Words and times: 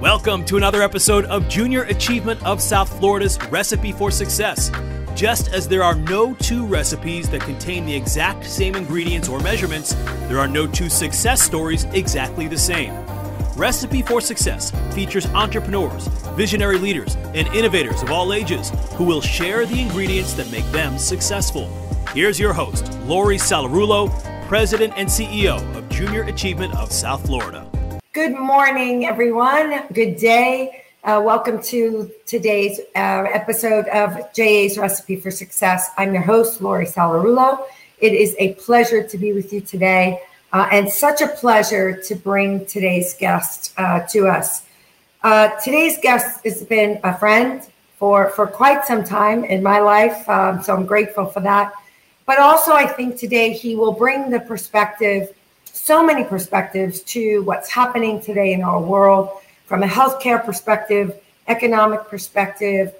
Welcome 0.00 0.44
to 0.44 0.58
another 0.58 0.82
episode 0.82 1.24
of 1.24 1.48
Junior 1.48 1.84
Achievement 1.84 2.44
of 2.44 2.60
South 2.60 2.98
Florida's 2.98 3.38
Recipe 3.50 3.92
for 3.92 4.10
Success. 4.10 4.70
Just 5.14 5.48
as 5.54 5.66
there 5.66 5.82
are 5.82 5.94
no 5.94 6.34
two 6.34 6.66
recipes 6.66 7.30
that 7.30 7.40
contain 7.40 7.86
the 7.86 7.94
exact 7.94 8.44
same 8.44 8.74
ingredients 8.74 9.26
or 9.26 9.40
measurements, 9.40 9.94
there 10.28 10.38
are 10.38 10.48
no 10.48 10.66
two 10.66 10.90
success 10.90 11.40
stories 11.40 11.84
exactly 11.94 12.46
the 12.46 12.58
same. 12.58 12.92
Recipe 13.56 14.02
for 14.02 14.20
Success 14.20 14.70
features 14.94 15.24
entrepreneurs, 15.28 16.08
visionary 16.36 16.78
leaders, 16.78 17.14
and 17.32 17.48
innovators 17.54 18.02
of 18.02 18.10
all 18.10 18.34
ages 18.34 18.72
who 18.96 19.04
will 19.04 19.22
share 19.22 19.64
the 19.64 19.80
ingredients 19.80 20.34
that 20.34 20.50
make 20.52 20.66
them 20.72 20.98
successful. 20.98 21.70
Here's 22.12 22.38
your 22.38 22.52
host, 22.52 22.92
Laurie 23.04 23.38
Sallarulo, 23.38 24.10
President 24.46 24.92
and 24.98 25.08
CEO 25.08 25.56
of 25.74 25.88
Junior 25.88 26.24
Achievement 26.24 26.74
of 26.74 26.92
South 26.92 27.24
Florida. 27.24 27.66
Good 28.16 28.34
morning, 28.34 29.04
everyone. 29.04 29.88
Good 29.92 30.16
day. 30.16 30.84
Uh, 31.04 31.20
welcome 31.22 31.60
to 31.64 32.10
today's 32.24 32.80
uh, 32.94 33.26
episode 33.30 33.86
of 33.88 34.32
JA's 34.32 34.78
Recipe 34.78 35.16
for 35.16 35.30
Success. 35.30 35.90
I'm 35.98 36.14
your 36.14 36.22
host, 36.22 36.62
Laurie 36.62 36.86
Sallarulo. 36.86 37.66
It 37.98 38.14
is 38.14 38.34
a 38.38 38.54
pleasure 38.54 39.06
to 39.06 39.18
be 39.18 39.34
with 39.34 39.52
you 39.52 39.60
today, 39.60 40.22
uh, 40.54 40.66
and 40.72 40.90
such 40.90 41.20
a 41.20 41.28
pleasure 41.28 41.94
to 42.04 42.14
bring 42.14 42.64
today's 42.64 43.12
guest 43.12 43.74
uh, 43.76 44.00
to 44.08 44.28
us. 44.28 44.62
Uh, 45.22 45.48
today's 45.62 45.98
guest 46.00 46.42
has 46.46 46.64
been 46.64 46.98
a 47.04 47.18
friend 47.18 47.68
for, 47.98 48.30
for 48.30 48.46
quite 48.46 48.86
some 48.86 49.04
time 49.04 49.44
in 49.44 49.62
my 49.62 49.80
life, 49.80 50.26
um, 50.26 50.62
so 50.62 50.74
I'm 50.74 50.86
grateful 50.86 51.26
for 51.26 51.40
that. 51.40 51.70
But 52.24 52.38
also, 52.38 52.72
I 52.72 52.86
think 52.86 53.18
today 53.18 53.52
he 53.52 53.76
will 53.76 53.92
bring 53.92 54.30
the 54.30 54.40
perspective 54.40 55.35
so 55.76 56.04
many 56.04 56.24
perspectives 56.24 57.00
to 57.02 57.42
what's 57.42 57.70
happening 57.70 58.20
today 58.20 58.52
in 58.54 58.62
our 58.62 58.80
world 58.80 59.28
from 59.66 59.82
a 59.82 59.86
healthcare 59.86 60.42
perspective, 60.42 61.14
economic 61.48 62.04
perspective, 62.08 62.94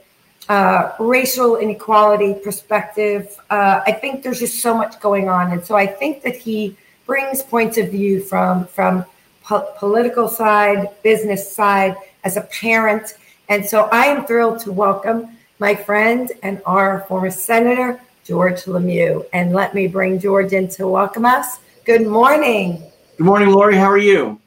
uh, 0.48 0.92
racial 1.00 1.56
inequality 1.56 2.34
perspective. 2.34 3.37
Uh, 3.50 3.81
I 3.87 3.92
think 3.92 4.23
there's 4.23 4.41
just 4.41 4.61
so 4.61 4.77
much 4.77 5.00
going 5.00 5.28
on, 5.28 5.53
and 5.53 5.65
so 5.65 5.75
I 5.75 5.87
think 5.87 6.23
that 6.23 6.37
he 6.37 6.77
brings 7.06 7.42
points 7.42 7.78
of 7.78 7.91
view 7.91 8.20
from 8.20 8.67
from 8.67 9.05
po- 9.43 9.69
political 9.78 10.28
side, 10.28 10.91
business 11.03 11.50
side, 11.50 11.97
as 12.25 12.37
a 12.37 12.43
parent, 12.43 13.15
and 13.48 13.65
so 13.65 13.89
I 13.91 14.06
am 14.06 14.27
thrilled 14.27 14.61
to 14.61 14.72
welcome 14.72 15.37
my 15.59 15.75
friend 15.75 16.31
and 16.43 16.61
our 16.67 17.06
former 17.09 17.31
senator 17.31 18.00
George 18.25 18.65
LeMieux, 18.65 19.25
and 19.33 19.53
let 19.53 19.75
me 19.75 19.87
bring 19.87 20.19
George 20.19 20.53
in 20.53 20.69
to 20.69 20.87
welcome 20.87 21.25
us. 21.25 21.59
Good 21.87 22.09
morning. 22.09 22.83
Good 23.17 23.27
morning, 23.27 23.51
Laurie. 23.51 23.77
How 23.77 23.89
are 23.89 23.97
you? 23.97 24.41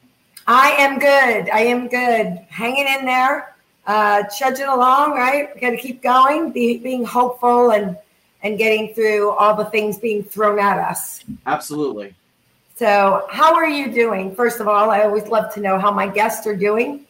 I 0.46 0.72
am 0.72 0.98
good. 0.98 1.48
I 1.48 1.60
am 1.60 1.88
good. 1.88 2.38
Hanging 2.50 2.86
in 2.86 3.06
there, 3.06 3.56
uh, 3.86 4.24
trudging 4.36 4.66
along, 4.66 5.12
right? 5.12 5.48
We 5.54 5.60
Got 5.62 5.70
to 5.70 5.78
keep 5.78 6.02
going, 6.02 6.52
be, 6.52 6.76
being 6.76 7.02
hopeful 7.02 7.70
and 7.70 7.96
and 8.42 8.58
getting 8.58 8.92
through 8.92 9.30
all 9.30 9.56
the 9.56 9.64
things 9.64 9.96
being 9.96 10.22
thrown 10.22 10.58
at 10.58 10.76
us. 10.76 11.24
Absolutely. 11.46 12.14
So, 12.76 13.26
how 13.30 13.54
are 13.54 13.68
you 13.68 13.90
doing? 13.90 14.34
First 14.34 14.60
of 14.60 14.68
all, 14.68 14.90
I 14.90 15.04
always 15.04 15.26
love 15.28 15.50
to 15.54 15.60
know 15.60 15.78
how 15.78 15.90
my 15.90 16.08
guests 16.08 16.46
are 16.46 16.56
doing. 16.56 17.06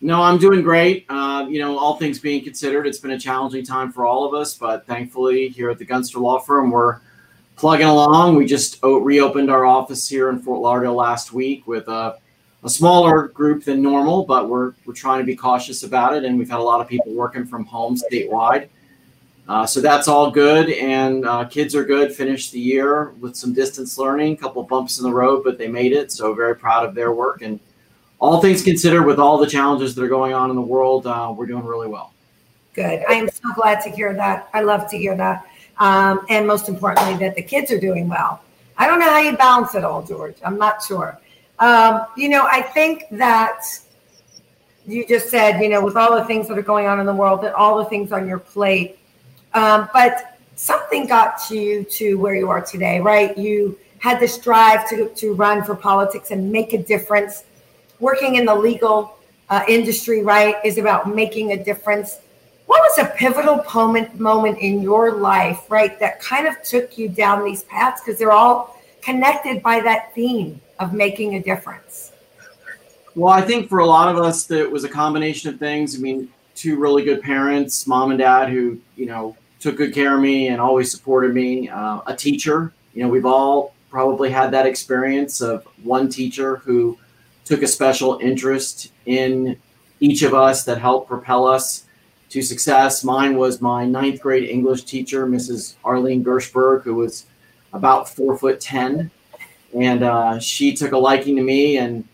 No, 0.00 0.22
I'm 0.22 0.38
doing 0.38 0.62
great. 0.62 1.06
Uh, 1.08 1.46
you 1.48 1.58
know, 1.58 1.76
all 1.76 1.96
things 1.96 2.20
being 2.20 2.44
considered, 2.44 2.86
it's 2.86 3.00
been 3.00 3.10
a 3.10 3.18
challenging 3.18 3.64
time 3.64 3.90
for 3.90 4.06
all 4.06 4.24
of 4.24 4.32
us, 4.32 4.54
but 4.54 4.86
thankfully, 4.86 5.48
here 5.48 5.70
at 5.70 5.78
the 5.78 5.84
Gunster 5.84 6.20
Law 6.20 6.38
Firm, 6.38 6.70
we're 6.70 7.00
plugging 7.62 7.86
along. 7.86 8.34
We 8.34 8.44
just 8.44 8.80
reopened 8.82 9.48
our 9.48 9.64
office 9.64 10.08
here 10.08 10.30
in 10.30 10.40
Fort 10.40 10.60
Lauderdale 10.60 10.96
last 10.96 11.32
week 11.32 11.64
with 11.68 11.86
a, 11.86 12.18
a 12.64 12.68
smaller 12.68 13.28
group 13.28 13.62
than 13.62 13.80
normal, 13.80 14.24
but 14.24 14.48
we're, 14.48 14.72
we're 14.84 14.94
trying 14.94 15.20
to 15.20 15.24
be 15.24 15.36
cautious 15.36 15.84
about 15.84 16.12
it. 16.16 16.24
And 16.24 16.36
we've 16.36 16.50
had 16.50 16.58
a 16.58 16.62
lot 16.62 16.80
of 16.80 16.88
people 16.88 17.12
working 17.12 17.46
from 17.46 17.64
home 17.64 17.96
statewide. 17.96 18.68
Uh, 19.48 19.64
so 19.64 19.80
that's 19.80 20.08
all 20.08 20.28
good. 20.28 20.70
And 20.70 21.24
uh, 21.24 21.44
kids 21.44 21.76
are 21.76 21.84
good. 21.84 22.12
Finished 22.12 22.50
the 22.50 22.58
year 22.58 23.10
with 23.20 23.36
some 23.36 23.52
distance 23.52 23.96
learning, 23.96 24.32
a 24.32 24.36
couple 24.38 24.60
bumps 24.64 24.98
in 24.98 25.04
the 25.04 25.12
road, 25.12 25.44
but 25.44 25.56
they 25.56 25.68
made 25.68 25.92
it. 25.92 26.10
So 26.10 26.34
very 26.34 26.56
proud 26.56 26.84
of 26.84 26.96
their 26.96 27.12
work. 27.12 27.42
And 27.42 27.60
all 28.18 28.40
things 28.40 28.64
considered, 28.64 29.04
with 29.04 29.20
all 29.20 29.38
the 29.38 29.46
challenges 29.46 29.94
that 29.94 30.02
are 30.02 30.08
going 30.08 30.34
on 30.34 30.50
in 30.50 30.56
the 30.56 30.62
world, 30.62 31.06
uh, 31.06 31.32
we're 31.32 31.46
doing 31.46 31.64
really 31.64 31.86
well. 31.86 32.12
Good. 32.74 33.04
I 33.08 33.12
am 33.12 33.28
so 33.30 33.52
glad 33.54 33.80
to 33.82 33.90
hear 33.90 34.14
that. 34.14 34.48
I 34.52 34.62
love 34.62 34.90
to 34.90 34.98
hear 34.98 35.16
that 35.16 35.46
um, 35.78 36.24
and 36.28 36.46
most 36.46 36.68
importantly, 36.68 37.16
that 37.26 37.34
the 37.34 37.42
kids 37.42 37.70
are 37.70 37.80
doing 37.80 38.08
well. 38.08 38.42
I 38.76 38.86
don't 38.86 38.98
know 38.98 39.10
how 39.10 39.18
you 39.18 39.36
balance 39.36 39.74
it 39.74 39.84
all, 39.84 40.02
George. 40.02 40.36
I'm 40.44 40.58
not 40.58 40.82
sure. 40.82 41.18
Um, 41.58 42.06
you 42.16 42.28
know, 42.28 42.46
I 42.50 42.62
think 42.62 43.04
that 43.12 43.62
you 44.86 45.06
just 45.06 45.28
said, 45.28 45.60
you 45.60 45.68
know, 45.68 45.84
with 45.84 45.96
all 45.96 46.16
the 46.16 46.24
things 46.24 46.48
that 46.48 46.58
are 46.58 46.62
going 46.62 46.86
on 46.86 46.98
in 46.98 47.06
the 47.06 47.14
world, 47.14 47.42
that 47.42 47.54
all 47.54 47.78
the 47.78 47.84
things 47.84 48.10
on 48.12 48.26
your 48.26 48.38
plate, 48.38 48.98
um, 49.54 49.88
but 49.92 50.38
something 50.56 51.06
got 51.06 51.50
you 51.50 51.84
to 51.84 52.16
where 52.16 52.34
you 52.34 52.48
are 52.50 52.60
today, 52.60 53.00
right? 53.00 53.36
You 53.36 53.78
had 53.98 54.18
this 54.18 54.38
drive 54.38 54.88
to, 54.88 55.08
to 55.08 55.34
run 55.34 55.62
for 55.62 55.76
politics 55.76 56.30
and 56.30 56.50
make 56.50 56.72
a 56.72 56.82
difference. 56.82 57.44
Working 58.00 58.34
in 58.36 58.44
the 58.44 58.54
legal 58.54 59.16
uh, 59.48 59.62
industry, 59.68 60.22
right, 60.22 60.56
is 60.64 60.78
about 60.78 61.14
making 61.14 61.52
a 61.52 61.62
difference 61.62 62.18
what 62.72 62.80
was 62.80 63.06
a 63.06 63.14
pivotal 63.16 63.62
moment 63.74 64.18
moment 64.18 64.58
in 64.58 64.80
your 64.80 65.16
life, 65.16 65.70
right, 65.70 66.00
that 66.00 66.20
kind 66.20 66.46
of 66.46 66.62
took 66.62 66.96
you 66.96 67.06
down 67.06 67.44
these 67.44 67.64
paths 67.64 68.00
because 68.00 68.18
they're 68.18 68.32
all 68.32 68.80
connected 69.02 69.62
by 69.62 69.78
that 69.80 70.14
theme 70.14 70.58
of 70.78 70.94
making 70.94 71.34
a 71.34 71.42
difference? 71.42 72.12
Well, 73.14 73.30
I 73.30 73.42
think 73.42 73.68
for 73.68 73.80
a 73.80 73.86
lot 73.86 74.08
of 74.08 74.16
us, 74.16 74.44
that 74.44 74.70
was 74.70 74.84
a 74.84 74.88
combination 74.88 75.52
of 75.52 75.58
things. 75.58 75.96
I 75.96 75.98
mean, 75.98 76.30
two 76.54 76.80
really 76.80 77.04
good 77.04 77.20
parents, 77.20 77.86
mom 77.86 78.10
and 78.10 78.18
dad, 78.18 78.48
who 78.48 78.80
you 78.96 79.04
know 79.04 79.36
took 79.60 79.76
good 79.76 79.92
care 79.92 80.14
of 80.14 80.22
me 80.22 80.48
and 80.48 80.58
always 80.58 80.90
supported 80.90 81.34
me. 81.34 81.68
Uh, 81.68 82.00
a 82.06 82.16
teacher, 82.16 82.72
you 82.94 83.02
know, 83.02 83.08
we've 83.10 83.26
all 83.26 83.74
probably 83.90 84.30
had 84.30 84.50
that 84.52 84.64
experience 84.64 85.42
of 85.42 85.66
one 85.82 86.08
teacher 86.08 86.56
who 86.56 86.98
took 87.44 87.60
a 87.60 87.68
special 87.68 88.18
interest 88.22 88.90
in 89.04 89.58
each 90.00 90.22
of 90.22 90.32
us 90.32 90.64
that 90.64 90.78
helped 90.78 91.06
propel 91.06 91.46
us 91.46 91.84
to 92.32 92.40
success. 92.40 93.04
Mine 93.04 93.36
was 93.36 93.60
my 93.60 93.84
ninth 93.84 94.22
grade 94.22 94.48
English 94.48 94.84
teacher, 94.84 95.26
Mrs. 95.26 95.74
Arlene 95.84 96.24
Gershberg, 96.24 96.82
who 96.82 96.94
was 96.94 97.26
about 97.74 98.08
four 98.08 98.38
foot 98.38 98.58
ten, 98.58 99.10
and 99.78 100.02
uh, 100.02 100.38
she 100.38 100.74
took 100.74 100.92
a 100.92 100.98
liking 100.98 101.36
to 101.36 101.42
me. 101.42 101.76
And 101.76 102.04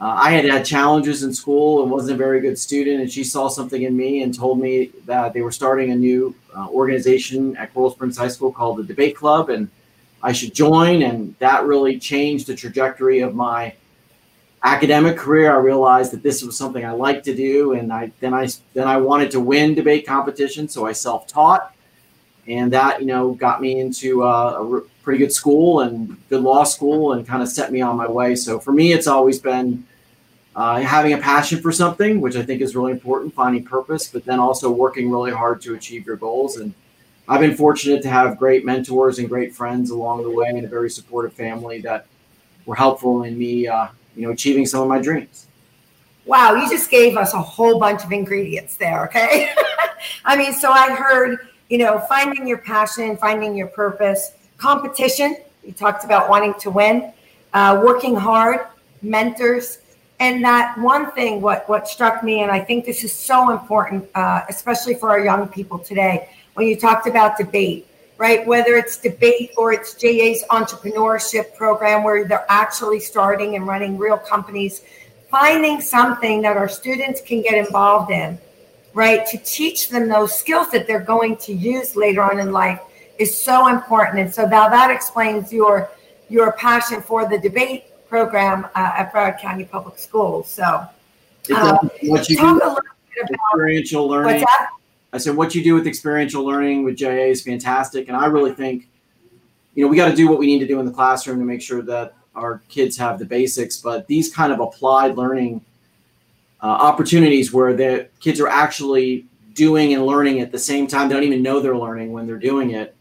uh, 0.00 0.16
I 0.18 0.32
had 0.32 0.44
had 0.44 0.64
challenges 0.64 1.22
in 1.22 1.32
school 1.32 1.82
and 1.82 1.90
wasn't 1.90 2.14
a 2.14 2.18
very 2.18 2.40
good 2.40 2.58
student, 2.58 3.00
and 3.00 3.10
she 3.10 3.22
saw 3.22 3.46
something 3.46 3.82
in 3.82 3.96
me 3.96 4.22
and 4.22 4.36
told 4.36 4.58
me 4.58 4.90
that 5.06 5.32
they 5.32 5.40
were 5.40 5.52
starting 5.52 5.92
a 5.92 5.96
new 5.96 6.34
uh, 6.56 6.66
organization 6.70 7.56
at 7.56 7.72
Coral 7.72 7.92
Springs 7.92 8.18
High 8.18 8.28
School 8.28 8.50
called 8.50 8.78
the 8.78 8.84
Debate 8.84 9.14
Club, 9.14 9.50
and 9.50 9.68
I 10.20 10.32
should 10.32 10.52
join. 10.52 11.02
And 11.02 11.36
that 11.38 11.64
really 11.64 12.00
changed 12.00 12.48
the 12.48 12.56
trajectory 12.56 13.20
of 13.20 13.36
my 13.36 13.72
academic 14.64 15.18
career, 15.18 15.52
I 15.54 15.58
realized 15.58 16.10
that 16.12 16.22
this 16.22 16.42
was 16.42 16.56
something 16.56 16.84
I 16.84 16.92
liked 16.92 17.26
to 17.26 17.36
do, 17.36 17.74
and 17.74 17.92
I 17.92 18.10
then 18.20 18.34
I 18.34 18.48
then 18.72 18.88
I 18.88 18.96
wanted 18.96 19.30
to 19.32 19.40
win 19.40 19.74
debate 19.74 20.06
competition, 20.06 20.68
so 20.68 20.86
I 20.86 20.92
self-taught, 20.92 21.74
and 22.48 22.72
that 22.72 23.00
you 23.00 23.06
know 23.06 23.34
got 23.34 23.60
me 23.60 23.78
into 23.78 24.24
uh, 24.24 24.80
a 24.80 24.80
pretty 25.02 25.18
good 25.18 25.32
school 25.32 25.80
and 25.80 26.16
good 26.30 26.40
law 26.40 26.64
school, 26.64 27.12
and 27.12 27.26
kind 27.26 27.42
of 27.42 27.48
set 27.48 27.70
me 27.70 27.82
on 27.82 27.96
my 27.96 28.10
way. 28.10 28.34
So 28.34 28.58
for 28.58 28.72
me, 28.72 28.92
it's 28.92 29.06
always 29.06 29.38
been 29.38 29.86
uh, 30.56 30.80
having 30.80 31.12
a 31.12 31.18
passion 31.18 31.60
for 31.60 31.70
something, 31.70 32.20
which 32.22 32.36
I 32.36 32.42
think 32.42 32.62
is 32.62 32.74
really 32.74 32.92
important, 32.92 33.34
finding 33.34 33.64
purpose, 33.64 34.08
but 34.08 34.24
then 34.24 34.40
also 34.40 34.70
working 34.70 35.10
really 35.10 35.32
hard 35.32 35.60
to 35.62 35.74
achieve 35.74 36.06
your 36.06 36.16
goals. 36.16 36.56
And 36.56 36.72
I've 37.28 37.40
been 37.40 37.56
fortunate 37.56 38.02
to 38.02 38.08
have 38.08 38.38
great 38.38 38.64
mentors 38.64 39.18
and 39.18 39.28
great 39.28 39.54
friends 39.54 39.90
along 39.90 40.22
the 40.22 40.30
way, 40.30 40.48
and 40.48 40.64
a 40.64 40.68
very 40.68 40.88
supportive 40.88 41.34
family 41.34 41.82
that 41.82 42.06
were 42.64 42.76
helpful 42.76 43.24
in 43.24 43.36
me. 43.36 43.68
Uh, 43.68 43.88
you 44.16 44.26
know, 44.26 44.30
achieving 44.32 44.66
some 44.66 44.82
of 44.82 44.88
my 44.88 45.00
dreams. 45.00 45.46
Wow, 46.26 46.54
you 46.54 46.68
just 46.70 46.90
gave 46.90 47.16
us 47.16 47.34
a 47.34 47.38
whole 47.38 47.78
bunch 47.78 48.02
of 48.02 48.12
ingredients 48.12 48.76
there, 48.76 49.04
okay? 49.06 49.54
I 50.24 50.36
mean, 50.36 50.54
so 50.54 50.70
I 50.70 50.94
heard, 50.94 51.48
you 51.68 51.78
know, 51.78 51.98
finding 52.08 52.46
your 52.46 52.58
passion, 52.58 53.16
finding 53.16 53.54
your 53.54 53.66
purpose, 53.68 54.32
competition. 54.56 55.36
You 55.62 55.72
talked 55.72 56.04
about 56.04 56.30
wanting 56.30 56.54
to 56.60 56.70
win, 56.70 57.12
uh, 57.52 57.80
working 57.84 58.16
hard, 58.16 58.66
mentors, 59.02 59.78
and 60.20 60.42
that 60.44 60.78
one 60.78 61.10
thing. 61.12 61.40
What 61.42 61.68
what 61.68 61.88
struck 61.88 62.22
me, 62.22 62.42
and 62.42 62.50
I 62.50 62.60
think 62.60 62.84
this 62.86 63.04
is 63.04 63.12
so 63.12 63.50
important, 63.50 64.08
uh, 64.14 64.42
especially 64.48 64.94
for 64.94 65.10
our 65.10 65.20
young 65.20 65.48
people 65.48 65.78
today. 65.78 66.28
When 66.54 66.66
you 66.66 66.76
talked 66.76 67.06
about 67.06 67.36
debate, 67.36 67.86
right? 68.18 68.46
Whether 68.46 68.76
it's 68.76 68.96
debate 68.96 69.50
or 69.56 69.72
it's 69.72 69.94
JA's 69.94 70.44
entrepreneurship 70.50 71.56
program 71.56 72.02
where 72.04 72.26
they're 72.26 72.46
actually 72.48 73.00
starting 73.00 73.56
and 73.56 73.66
running 73.66 73.98
real 73.98 74.18
companies, 74.18 74.82
finding 75.30 75.80
something 75.80 76.42
that 76.42 76.56
our 76.56 76.68
students 76.68 77.20
can 77.20 77.42
get 77.42 77.54
involved 77.54 78.10
in, 78.10 78.38
right? 78.92 79.26
To 79.26 79.38
teach 79.38 79.88
them 79.88 80.08
those 80.08 80.36
skills 80.36 80.70
that 80.70 80.86
they're 80.86 81.00
going 81.00 81.36
to 81.38 81.52
use 81.52 81.96
later 81.96 82.22
on 82.22 82.38
in 82.38 82.52
life 82.52 82.80
is 83.18 83.36
so 83.36 83.68
important. 83.68 84.20
And 84.20 84.32
so 84.32 84.46
now 84.46 84.68
that 84.68 84.90
explains 84.90 85.52
your 85.52 85.90
your 86.30 86.52
passion 86.52 87.02
for 87.02 87.28
the 87.28 87.38
debate 87.38 87.84
program 88.08 88.64
uh, 88.74 88.92
at 88.98 89.12
Broward 89.12 89.38
County 89.40 89.64
Public 89.64 89.98
Schools. 89.98 90.48
So 90.48 90.86
what 92.02 92.28
you 92.28 92.36
talk 92.36 92.58
do 92.60 92.64
a 92.64 92.68
little 92.68 92.80
bit 93.14 93.24
about 93.24 93.38
experiential 93.52 94.08
learning. 94.08 94.40
What's 94.40 94.44
that? 94.44 94.70
I 95.14 95.18
said 95.18 95.36
what 95.36 95.54
you 95.54 95.62
do 95.62 95.76
with 95.76 95.86
experiential 95.86 96.44
learning 96.44 96.82
with 96.82 96.96
JA 96.96 97.26
is 97.26 97.40
fantastic, 97.40 98.08
and 98.08 98.16
I 98.16 98.26
really 98.26 98.52
think, 98.52 98.88
you 99.76 99.84
know, 99.84 99.88
we 99.88 99.96
got 99.96 100.08
to 100.08 100.16
do 100.16 100.26
what 100.28 100.40
we 100.40 100.46
need 100.46 100.58
to 100.58 100.66
do 100.66 100.80
in 100.80 100.86
the 100.86 100.92
classroom 100.92 101.38
to 101.38 101.44
make 101.44 101.62
sure 101.62 101.82
that 101.82 102.14
our 102.34 102.62
kids 102.68 102.96
have 102.96 103.20
the 103.20 103.24
basics. 103.24 103.76
But 103.76 104.08
these 104.08 104.34
kind 104.34 104.52
of 104.52 104.58
applied 104.58 105.16
learning 105.16 105.64
uh, 106.60 106.66
opportunities 106.66 107.52
where 107.52 107.74
the 107.74 108.08
kids 108.18 108.40
are 108.40 108.48
actually 108.48 109.26
doing 109.52 109.94
and 109.94 110.04
learning 110.04 110.40
at 110.40 110.50
the 110.50 110.58
same 110.58 110.88
time, 110.88 111.08
they 111.08 111.14
don't 111.14 111.22
even 111.22 111.44
know 111.44 111.60
they're 111.60 111.78
learning 111.78 112.12
when 112.12 112.26
they're 112.26 112.36
doing 112.36 112.72
it. 112.72 112.96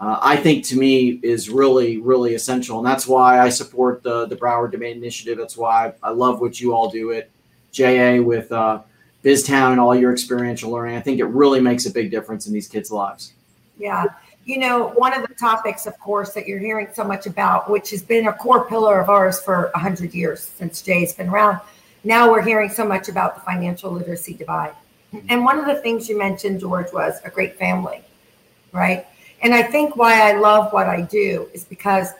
Uh, 0.00 0.18
I 0.20 0.36
think 0.36 0.64
to 0.64 0.76
me 0.76 1.20
is 1.22 1.48
really, 1.48 1.98
really 1.98 2.34
essential. 2.34 2.78
And 2.78 2.86
that's 2.86 3.06
why 3.06 3.38
I 3.38 3.48
support 3.48 4.02
the, 4.02 4.26
the 4.26 4.34
Broward 4.34 4.72
Debate 4.72 4.96
Initiative. 4.96 5.38
That's 5.38 5.56
why 5.56 5.86
I, 5.86 6.08
I 6.08 6.10
love 6.10 6.40
what 6.40 6.60
you 6.60 6.74
all 6.74 6.90
do 6.90 7.12
at 7.12 7.30
JA 7.70 8.20
with 8.20 8.50
uh, 8.50 8.80
BizTown 9.24 9.72
and 9.72 9.80
all 9.80 9.94
your 9.94 10.12
experiential 10.12 10.70
learning. 10.70 10.96
I 10.96 11.00
think 11.00 11.18
it 11.18 11.24
really 11.24 11.60
makes 11.60 11.86
a 11.86 11.90
big 11.90 12.10
difference 12.10 12.46
in 12.46 12.52
these 12.52 12.68
kids' 12.68 12.90
lives. 12.90 13.32
Yeah. 13.78 14.04
You 14.44 14.58
know, 14.58 14.88
one 14.88 15.14
of 15.14 15.26
the 15.26 15.34
topics, 15.34 15.86
of 15.86 15.98
course, 15.98 16.34
that 16.34 16.46
you're 16.46 16.58
hearing 16.58 16.88
so 16.92 17.02
much 17.02 17.26
about, 17.26 17.70
which 17.70 17.90
has 17.90 18.02
been 18.02 18.28
a 18.28 18.32
core 18.32 18.66
pillar 18.66 19.00
of 19.00 19.08
ours 19.08 19.40
for 19.40 19.70
100 19.72 20.12
years 20.12 20.42
since 20.42 20.82
JA's 20.82 21.14
been 21.14 21.30
around, 21.30 21.60
now 22.04 22.30
we're 22.30 22.42
hearing 22.42 22.68
so 22.68 22.84
much 22.84 23.08
about 23.08 23.34
the 23.34 23.40
financial 23.40 23.90
literacy 23.90 24.34
divide. 24.34 24.74
Mm-hmm. 25.14 25.26
And 25.30 25.44
one 25.44 25.58
of 25.58 25.64
the 25.64 25.76
things 25.76 26.08
you 26.08 26.18
mentioned, 26.18 26.60
George, 26.60 26.92
was 26.92 27.18
a 27.24 27.30
great 27.30 27.58
family, 27.58 28.02
right? 28.72 29.06
And 29.40 29.54
I 29.54 29.62
think 29.62 29.96
why 29.96 30.30
I 30.30 30.38
love 30.38 30.72
what 30.74 30.86
I 30.86 31.00
do 31.00 31.48
is 31.54 31.64
because 31.64 32.10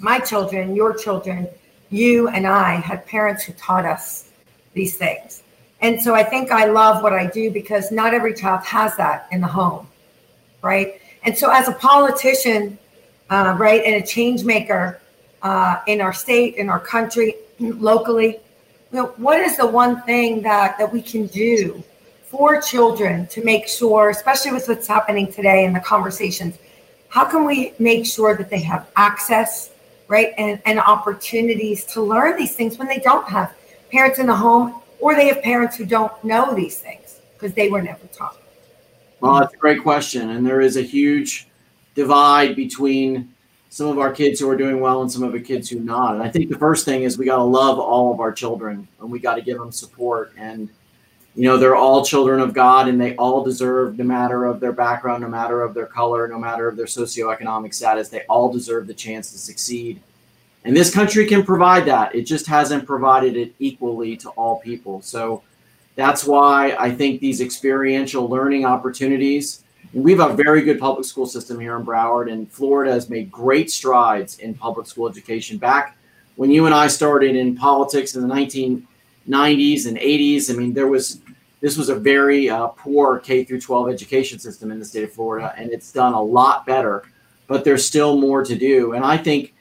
my 0.00 0.18
children, 0.18 0.74
your 0.74 0.94
children, 0.94 1.46
you 1.90 2.28
and 2.28 2.46
I 2.46 2.76
had 2.76 3.06
parents 3.06 3.44
who 3.44 3.52
taught 3.52 3.84
us 3.84 4.30
these 4.72 4.96
things. 4.96 5.43
And 5.84 6.00
so 6.00 6.14
I 6.14 6.24
think 6.24 6.50
I 6.50 6.64
love 6.64 7.02
what 7.02 7.12
I 7.12 7.26
do 7.26 7.50
because 7.50 7.92
not 7.92 8.14
every 8.14 8.32
child 8.32 8.64
has 8.64 8.96
that 8.96 9.28
in 9.30 9.42
the 9.42 9.46
home, 9.46 9.86
right? 10.62 10.98
And 11.24 11.36
so 11.36 11.50
as 11.50 11.68
a 11.68 11.72
politician, 11.72 12.78
uh, 13.28 13.54
right, 13.58 13.82
and 13.84 14.02
a 14.02 14.06
change 14.06 14.44
maker 14.44 14.98
uh, 15.42 15.82
in 15.86 16.00
our 16.00 16.14
state, 16.14 16.54
in 16.54 16.70
our 16.70 16.80
country, 16.80 17.34
locally, 17.60 18.40
you 18.92 18.98
know, 18.98 19.06
what 19.18 19.40
is 19.40 19.58
the 19.58 19.66
one 19.66 20.00
thing 20.04 20.40
that 20.40 20.78
that 20.78 20.90
we 20.90 21.02
can 21.02 21.26
do 21.26 21.84
for 22.30 22.62
children 22.62 23.26
to 23.26 23.44
make 23.44 23.68
sure, 23.68 24.08
especially 24.08 24.52
with 24.52 24.66
what's 24.66 24.86
happening 24.86 25.30
today 25.30 25.66
in 25.66 25.74
the 25.74 25.80
conversations, 25.80 26.56
how 27.10 27.26
can 27.26 27.44
we 27.44 27.74
make 27.78 28.06
sure 28.06 28.34
that 28.38 28.48
they 28.48 28.60
have 28.60 28.88
access, 28.96 29.68
right, 30.08 30.32
and, 30.38 30.62
and 30.64 30.78
opportunities 30.80 31.84
to 31.84 32.00
learn 32.00 32.38
these 32.38 32.56
things 32.56 32.78
when 32.78 32.88
they 32.88 33.00
don't 33.00 33.28
have 33.28 33.54
parents 33.90 34.18
in 34.18 34.26
the 34.26 34.34
home 34.34 34.80
or 35.04 35.14
they 35.14 35.28
have 35.28 35.42
parents 35.42 35.76
who 35.76 35.84
don't 35.84 36.24
know 36.24 36.54
these 36.54 36.78
things 36.78 37.20
because 37.34 37.52
they 37.52 37.68
were 37.68 37.82
never 37.82 38.06
taught? 38.06 38.38
Well, 39.20 39.38
that's 39.38 39.52
a 39.52 39.58
great 39.58 39.82
question. 39.82 40.30
And 40.30 40.46
there 40.46 40.62
is 40.62 40.78
a 40.78 40.82
huge 40.82 41.46
divide 41.94 42.56
between 42.56 43.30
some 43.68 43.88
of 43.88 43.98
our 43.98 44.10
kids 44.10 44.40
who 44.40 44.48
are 44.48 44.56
doing 44.56 44.80
well 44.80 45.02
and 45.02 45.12
some 45.12 45.22
of 45.22 45.32
the 45.32 45.40
kids 45.40 45.68
who 45.68 45.78
not. 45.78 46.14
And 46.14 46.22
I 46.22 46.30
think 46.30 46.48
the 46.48 46.58
first 46.58 46.86
thing 46.86 47.02
is 47.02 47.18
we 47.18 47.26
got 47.26 47.36
to 47.36 47.42
love 47.42 47.78
all 47.78 48.14
of 48.14 48.20
our 48.20 48.32
children 48.32 48.88
and 48.98 49.10
we 49.10 49.18
got 49.18 49.34
to 49.34 49.42
give 49.42 49.58
them 49.58 49.70
support 49.70 50.32
and 50.38 50.70
you 51.34 51.42
know 51.42 51.58
they're 51.58 51.74
all 51.74 52.04
children 52.04 52.38
of 52.38 52.54
god 52.54 52.86
and 52.86 53.00
they 53.00 53.16
all 53.16 53.42
deserve 53.42 53.98
no 53.98 54.04
matter 54.04 54.44
of 54.44 54.60
their 54.60 54.70
background 54.70 55.20
no 55.20 55.28
matter 55.28 55.62
of 55.62 55.74
their 55.74 55.86
color 55.86 56.28
no 56.28 56.38
matter 56.38 56.68
of 56.68 56.76
their 56.76 56.86
socioeconomic 56.86 57.74
status 57.74 58.08
they 58.08 58.20
all 58.28 58.52
deserve 58.52 58.86
the 58.86 58.94
chance 58.94 59.32
to 59.32 59.38
succeed 59.38 60.00
and 60.64 60.76
this 60.76 60.92
country 60.92 61.26
can 61.26 61.44
provide 61.44 61.84
that 61.84 62.14
it 62.14 62.22
just 62.22 62.46
hasn't 62.46 62.86
provided 62.86 63.36
it 63.36 63.54
equally 63.58 64.16
to 64.16 64.28
all 64.30 64.60
people 64.60 65.00
so 65.02 65.42
that's 65.96 66.24
why 66.24 66.76
i 66.78 66.90
think 66.90 67.20
these 67.20 67.40
experiential 67.40 68.28
learning 68.28 68.64
opportunities 68.64 69.62
we 69.92 70.12
have 70.12 70.30
a 70.30 70.34
very 70.34 70.62
good 70.62 70.78
public 70.78 71.04
school 71.04 71.26
system 71.26 71.60
here 71.60 71.76
in 71.76 71.84
broward 71.84 72.30
and 72.30 72.50
florida 72.50 72.92
has 72.92 73.08
made 73.08 73.30
great 73.30 73.70
strides 73.70 74.38
in 74.38 74.54
public 74.54 74.86
school 74.86 75.08
education 75.08 75.58
back 75.58 75.96
when 76.36 76.50
you 76.50 76.66
and 76.66 76.74
i 76.74 76.86
started 76.86 77.36
in 77.36 77.54
politics 77.56 78.16
in 78.16 78.26
the 78.26 78.34
1990s 78.34 79.86
and 79.86 79.96
80s. 79.98 80.50
I 80.50 80.54
mean, 80.54 80.72
there 80.72 80.88
was 80.88 81.20
this 81.60 81.78
was 81.78 81.88
a 81.88 81.94
very 81.94 82.50
uh, 82.50 82.68
poor 82.68 83.18
K 83.18 83.42
through 83.42 83.60
12 83.60 83.88
education 83.88 84.38
system 84.38 84.70
in 84.70 84.78
the 84.78 84.84
state 84.84 85.04
of 85.04 85.12
Florida, 85.12 85.54
and 85.56 85.70
it's 85.70 85.92
done 85.92 86.12
a 86.12 86.22
lot 86.22 86.66
better. 86.66 87.04
But 87.46 87.64
there's 87.64 87.86
still 87.86 88.18
more 88.18 88.44
to 88.44 88.54
do, 88.54 88.92
and 88.92 89.04
I 89.04 89.16
think 89.16 89.53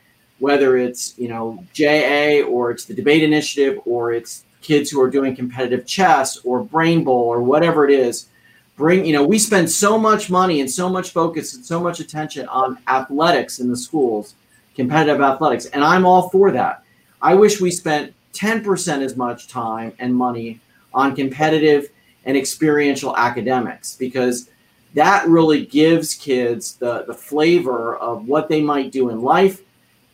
whether 0.43 0.75
it's 0.75 1.17
you 1.17 1.29
know 1.29 1.63
JA 1.73 2.43
or 2.43 2.69
it's 2.71 2.83
the 2.83 2.93
debate 2.93 3.23
initiative 3.23 3.81
or 3.85 4.11
it's 4.11 4.43
kids 4.61 4.89
who 4.89 4.99
are 5.01 5.09
doing 5.09 5.33
competitive 5.33 5.85
chess 5.85 6.37
or 6.43 6.63
brain 6.63 7.03
bowl 7.05 7.27
or 7.33 7.41
whatever 7.41 7.87
it 7.87 7.93
is 8.07 8.27
bring 8.75 9.05
you 9.05 9.13
know 9.13 9.23
we 9.23 9.39
spend 9.39 9.71
so 9.71 9.97
much 9.97 10.29
money 10.29 10.59
and 10.59 10.69
so 10.69 10.89
much 10.89 11.11
focus 11.11 11.53
and 11.53 11.65
so 11.65 11.79
much 11.79 12.01
attention 12.01 12.45
on 12.49 12.77
athletics 12.87 13.59
in 13.59 13.69
the 13.69 13.77
schools 13.77 14.35
competitive 14.75 15.21
athletics 15.21 15.65
and 15.67 15.81
i'm 15.81 16.05
all 16.05 16.29
for 16.29 16.51
that 16.51 16.83
i 17.21 17.33
wish 17.33 17.61
we 17.61 17.71
spent 17.71 18.13
10% 18.33 19.01
as 19.01 19.15
much 19.15 19.47
time 19.47 19.93
and 19.99 20.13
money 20.13 20.59
on 20.93 21.15
competitive 21.15 21.89
and 22.25 22.35
experiential 22.35 23.15
academics 23.15 23.95
because 23.95 24.49
that 24.93 25.25
really 25.27 25.65
gives 25.65 26.15
kids 26.15 26.75
the, 26.75 27.03
the 27.05 27.13
flavor 27.13 27.95
of 27.97 28.27
what 28.27 28.47
they 28.49 28.61
might 28.61 28.91
do 28.91 29.09
in 29.09 29.21
life. 29.21 29.61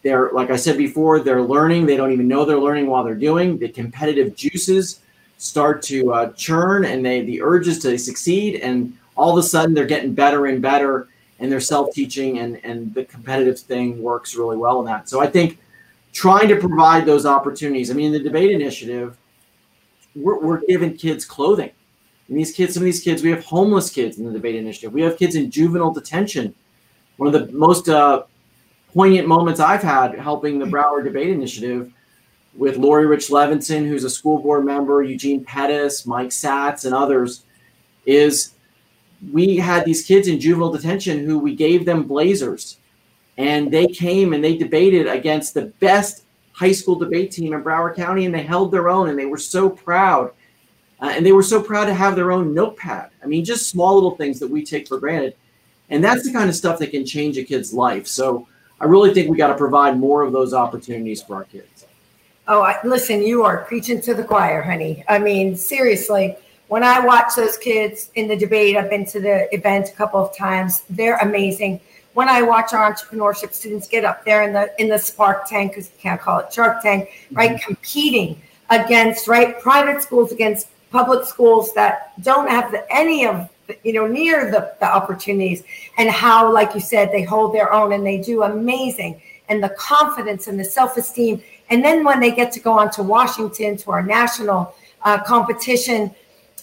They're, 0.01 0.31
like 0.31 0.49
I 0.49 0.55
said 0.55 0.77
before, 0.77 1.19
they're 1.19 1.41
learning. 1.41 1.85
They 1.85 1.97
don't 1.97 2.11
even 2.11 2.27
know 2.27 2.45
they're 2.45 2.59
learning 2.59 2.87
while 2.87 3.03
they're 3.03 3.15
doing. 3.15 3.57
The 3.57 3.69
competitive 3.69 4.35
juices 4.35 5.01
start 5.37 5.81
to 5.83 6.13
uh, 6.13 6.31
churn 6.33 6.85
and 6.85 7.05
they 7.05 7.21
the 7.21 7.41
urges 7.41 7.79
to 7.79 7.97
succeed. 7.97 8.61
And 8.61 8.97
all 9.15 9.37
of 9.37 9.43
a 9.43 9.47
sudden 9.47 9.73
they're 9.73 9.85
getting 9.85 10.13
better 10.13 10.45
and 10.45 10.61
better 10.61 11.07
and 11.39 11.51
they're 11.51 11.59
self-teaching 11.59 12.39
and, 12.39 12.63
and 12.63 12.93
the 12.93 13.05
competitive 13.05 13.59
thing 13.59 14.01
works 14.01 14.35
really 14.35 14.57
well 14.57 14.79
in 14.79 14.85
that. 14.85 15.09
So 15.09 15.21
I 15.21 15.27
think 15.27 15.59
trying 16.11 16.47
to 16.49 16.55
provide 16.55 17.05
those 17.05 17.25
opportunities. 17.25 17.91
I 17.91 17.93
mean, 17.93 18.11
the 18.11 18.19
debate 18.19 18.51
initiative, 18.51 19.17
we're, 20.15 20.39
we're 20.39 20.61
giving 20.65 20.95
kids 20.95 21.25
clothing. 21.25 21.71
And 22.27 22.37
these 22.37 22.51
kids, 22.51 22.73
some 22.73 22.83
of 22.83 22.85
these 22.85 23.01
kids, 23.01 23.23
we 23.23 23.29
have 23.31 23.43
homeless 23.43 23.89
kids 23.89 24.17
in 24.17 24.25
the 24.25 24.31
debate 24.31 24.55
initiative. 24.55 24.93
We 24.93 25.01
have 25.01 25.17
kids 25.17 25.35
in 25.35 25.49
juvenile 25.49 25.91
detention. 25.91 26.53
One 27.17 27.33
of 27.33 27.47
the 27.47 27.51
most 27.51 27.89
uh, 27.89 28.23
poignant 28.93 29.27
moments 29.27 29.59
I've 29.59 29.83
had 29.83 30.15
helping 30.15 30.59
the 30.59 30.65
Broward 30.65 31.03
Debate 31.03 31.29
Initiative 31.29 31.91
with 32.55 32.77
Laurie 32.77 33.05
Rich 33.05 33.29
Levinson, 33.29 33.87
who's 33.87 34.03
a 34.03 34.09
school 34.09 34.41
board 34.41 34.65
member, 34.65 35.03
Eugene 35.03 35.43
Pettis, 35.43 36.05
Mike 36.05 36.29
Satz, 36.29 36.85
and 36.85 36.93
others, 36.93 37.43
is 38.05 38.53
we 39.31 39.57
had 39.57 39.85
these 39.85 40.05
kids 40.05 40.27
in 40.27 40.39
juvenile 40.39 40.71
detention 40.71 41.25
who 41.25 41.39
we 41.39 41.55
gave 41.55 41.85
them 41.85 42.03
blazers 42.03 42.79
and 43.39 43.71
they 43.71 43.87
came 43.87 44.33
and 44.33 44.43
they 44.43 44.57
debated 44.57 45.07
against 45.07 45.53
the 45.53 45.67
best 45.79 46.25
high 46.51 46.73
school 46.73 46.95
debate 46.95 47.31
team 47.31 47.53
in 47.53 47.63
Broward 47.63 47.95
County, 47.95 48.25
and 48.25 48.35
they 48.35 48.43
held 48.43 48.69
their 48.69 48.89
own, 48.89 49.07
and 49.07 49.17
they 49.17 49.25
were 49.25 49.37
so 49.37 49.69
proud. 49.69 50.33
Uh, 51.01 51.13
and 51.15 51.25
they 51.25 51.31
were 51.31 51.41
so 51.41 51.63
proud 51.63 51.85
to 51.85 51.93
have 51.93 52.17
their 52.17 52.33
own 52.33 52.53
notepad. 52.53 53.11
I 53.23 53.27
mean, 53.27 53.45
just 53.45 53.69
small 53.69 53.95
little 53.95 54.17
things 54.17 54.39
that 54.41 54.49
we 54.49 54.65
take 54.65 54.89
for 54.89 54.99
granted. 54.99 55.37
And 55.89 56.03
that's 56.03 56.25
the 56.25 56.33
kind 56.33 56.49
of 56.49 56.55
stuff 56.55 56.79
that 56.79 56.91
can 56.91 57.05
change 57.05 57.37
a 57.37 57.43
kid's 57.45 57.73
life. 57.73 58.07
So 58.07 58.45
I 58.81 58.85
really 58.85 59.13
think 59.13 59.29
we 59.29 59.37
got 59.37 59.47
to 59.47 59.55
provide 59.55 59.97
more 59.99 60.21
of 60.21 60.31
those 60.31 60.53
opportunities 60.53 61.21
for 61.21 61.35
our 61.35 61.43
kids. 61.43 61.85
Oh, 62.47 62.61
I, 62.61 62.77
listen, 62.83 63.21
you 63.21 63.43
are 63.43 63.65
preaching 63.65 64.01
to 64.01 64.13
the 64.13 64.23
choir, 64.23 64.61
honey. 64.61 65.03
I 65.07 65.19
mean, 65.19 65.55
seriously, 65.55 66.35
when 66.67 66.83
I 66.83 66.99
watch 66.99 67.35
those 67.35 67.57
kids 67.57 68.09
in 68.15 68.27
the 68.27 68.35
debate, 68.35 68.75
I've 68.75 68.89
been 68.89 69.05
to 69.07 69.19
the 69.19 69.53
event 69.53 69.89
a 69.89 69.93
couple 69.93 70.19
of 70.19 70.35
times. 70.35 70.83
They're 70.89 71.17
amazing 71.17 71.81
when 72.13 72.27
I 72.27 72.41
watch 72.41 72.73
our 72.73 72.91
entrepreneurship 72.91 73.53
students 73.53 73.87
get 73.87 74.03
up 74.03 74.25
there 74.25 74.43
in 74.43 74.53
the 74.53 74.73
in 74.81 74.89
the 74.89 74.97
Spark 74.97 75.47
Tank, 75.47 75.73
because 75.73 75.87
you 75.87 75.99
can't 75.99 76.19
call 76.19 76.39
it 76.39 76.51
Shark 76.51 76.81
Tank, 76.81 77.09
right? 77.31 77.51
Mm-hmm. 77.51 77.65
Competing 77.65 78.41
against 78.69 79.27
right 79.27 79.59
private 79.61 80.01
schools 80.01 80.31
against 80.31 80.67
public 80.91 81.25
schools 81.25 81.73
that 81.73 82.13
don't 82.23 82.49
have 82.49 82.71
the, 82.71 82.83
any 82.93 83.25
of 83.25 83.47
you 83.83 83.93
know 83.93 84.07
near 84.07 84.51
the, 84.51 84.73
the 84.79 84.85
opportunities, 84.85 85.63
and 85.97 86.09
how, 86.09 86.51
like 86.51 86.73
you 86.73 86.81
said, 86.81 87.11
they 87.11 87.23
hold 87.23 87.53
their 87.53 87.71
own 87.73 87.93
and 87.93 88.05
they 88.05 88.17
do 88.17 88.43
amazing, 88.43 89.21
and 89.49 89.63
the 89.63 89.69
confidence 89.69 90.47
and 90.47 90.59
the 90.59 90.65
self 90.65 90.97
esteem, 90.97 91.41
and 91.69 91.83
then 91.83 92.03
when 92.03 92.19
they 92.19 92.31
get 92.31 92.51
to 92.53 92.59
go 92.59 92.73
on 92.73 92.91
to 92.91 93.03
Washington 93.03 93.77
to 93.77 93.91
our 93.91 94.03
national 94.03 94.75
uh, 95.03 95.21
competition 95.23 96.13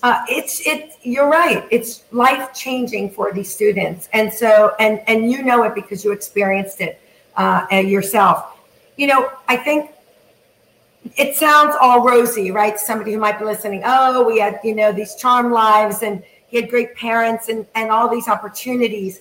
uh, 0.02 0.22
it's 0.28 0.66
it 0.66 0.92
you're 1.02 1.28
right. 1.28 1.66
It's 1.70 2.04
life 2.12 2.52
changing 2.54 3.10
for 3.10 3.32
these 3.32 3.52
students. 3.52 4.08
And 4.12 4.32
so 4.32 4.74
and 4.78 5.00
and 5.06 5.30
you 5.30 5.42
know 5.42 5.62
it 5.64 5.74
because 5.74 6.04
you 6.04 6.12
experienced 6.12 6.80
it 6.80 7.00
uh, 7.36 7.66
yourself. 7.70 8.58
You 8.96 9.08
know 9.08 9.30
i 9.48 9.56
think 9.56 9.90
it 11.16 11.36
sounds 11.36 11.76
all 11.80 12.02
rosy 12.02 12.50
right? 12.50 12.78
Somebody 12.78 13.12
who 13.12 13.18
might 13.18 13.38
be 13.38 13.44
listening 13.44 13.82
oh 13.84 14.24
we 14.26 14.38
had 14.38 14.60
you 14.64 14.74
know 14.74 14.92
these 14.92 15.14
charm 15.16 15.52
lives 15.52 16.02
and 16.02 16.22
he 16.48 16.60
had 16.60 16.68
great 16.70 16.94
parents 16.94 17.48
and 17.48 17.66
and 17.74 17.90
all 17.90 18.08
these 18.08 18.28
opportunities 18.28 19.20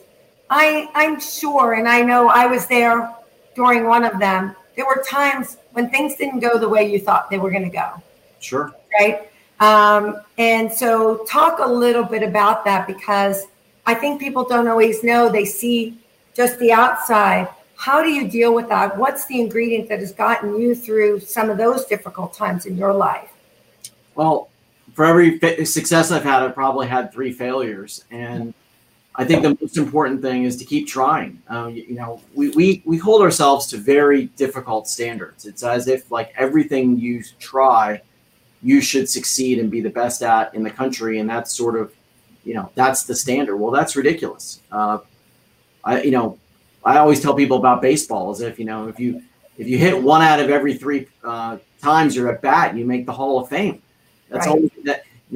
i 0.49 0.89
i'm 0.95 1.19
sure 1.19 1.73
and 1.73 1.87
i 1.87 2.01
know 2.01 2.29
i 2.29 2.45
was 2.45 2.67
there 2.67 3.13
during 3.55 3.85
one 3.87 4.03
of 4.03 4.19
them 4.19 4.55
there 4.75 4.85
were 4.85 5.03
times 5.07 5.57
when 5.71 5.89
things 5.89 6.15
didn't 6.15 6.39
go 6.39 6.57
the 6.57 6.67
way 6.67 6.89
you 6.89 6.99
thought 6.99 7.29
they 7.29 7.37
were 7.37 7.51
going 7.51 7.63
to 7.63 7.69
go 7.69 8.01
Sure. 8.45 8.71
Right. 8.99 9.29
Um, 9.59 10.21
and 10.37 10.71
so, 10.71 11.25
talk 11.25 11.59
a 11.59 11.67
little 11.67 12.03
bit 12.03 12.21
about 12.21 12.63
that 12.65 12.85
because 12.85 13.45
I 13.85 13.95
think 13.95 14.19
people 14.19 14.43
don't 14.43 14.67
always 14.67 15.03
know. 15.03 15.29
They 15.29 15.45
see 15.45 15.97
just 16.35 16.59
the 16.59 16.71
outside. 16.71 17.47
How 17.75 18.03
do 18.03 18.09
you 18.09 18.29
deal 18.29 18.53
with 18.53 18.69
that? 18.69 18.97
What's 18.97 19.25
the 19.25 19.39
ingredient 19.39 19.89
that 19.89 19.99
has 19.99 20.11
gotten 20.11 20.59
you 20.59 20.75
through 20.75 21.21
some 21.21 21.49
of 21.49 21.57
those 21.57 21.85
difficult 21.85 22.33
times 22.33 22.65
in 22.65 22.77
your 22.77 22.93
life? 22.93 23.31
Well, 24.13 24.49
for 24.95 25.03
every 25.03 25.37
success 25.65 26.09
I've 26.09 26.23
had, 26.23 26.41
I've 26.41 26.55
probably 26.55 26.87
had 26.87 27.11
three 27.11 27.33
failures. 27.33 28.05
And 28.11 28.53
I 29.13 29.25
think 29.25 29.43
the 29.43 29.57
most 29.61 29.75
important 29.77 30.21
thing 30.21 30.45
is 30.45 30.55
to 30.57 30.65
keep 30.65 30.87
trying. 30.87 31.41
Um, 31.49 31.75
you, 31.75 31.83
you, 31.83 31.95
know, 31.95 32.21
we, 32.33 32.49
we, 32.51 32.81
we 32.85 32.97
hold 32.97 33.21
ourselves 33.21 33.67
to 33.67 33.77
very 33.77 34.27
difficult 34.37 34.87
standards. 34.87 35.45
It's 35.45 35.63
as 35.63 35.89
if 35.89 36.09
like 36.11 36.33
everything 36.37 36.97
you 36.97 37.23
try, 37.39 38.01
you 38.63 38.79
should 38.79 39.09
succeed 39.09 39.59
and 39.59 39.69
be 39.69 39.81
the 39.81 39.89
best 39.89 40.23
at 40.23 40.55
in 40.55 40.63
the 40.63 40.71
country. 40.71 41.19
And 41.19 41.29
that's 41.29 41.51
sort 41.53 41.75
of, 41.75 41.93
you 42.45 42.53
know, 42.53 42.71
that's 42.75 43.03
the 43.03 43.15
standard. 43.15 43.57
Well, 43.57 43.71
that's 43.71 43.97
ridiculous. 43.97 44.61
Uh, 44.71 44.99
I, 45.83 46.03
you 46.03 46.11
know, 46.11 46.39
I 46.85 46.99
always 46.99 47.19
tell 47.19 47.33
people 47.33 47.57
about 47.57 47.81
baseball 47.81 48.31
as 48.31 48.39
if, 48.39 48.57
you 48.59 48.65
know, 48.65 48.87
if 48.87 48.97
you, 48.97 49.21
if 49.57 49.67
you 49.67 49.77
hit 49.77 50.01
one 50.01 50.21
out 50.21 50.39
of 50.39 50.49
every 50.49 50.73
three 50.73 51.07
uh, 51.21 51.57
times 51.81 52.15
you're 52.15 52.31
at 52.31 52.41
bat, 52.41 52.77
you 52.77 52.85
make 52.85 53.05
the 53.05 53.11
Hall 53.11 53.41
of 53.41 53.49
Fame. 53.49 53.81
That's 54.29 54.47
right. 54.47 54.53
always 54.55 54.71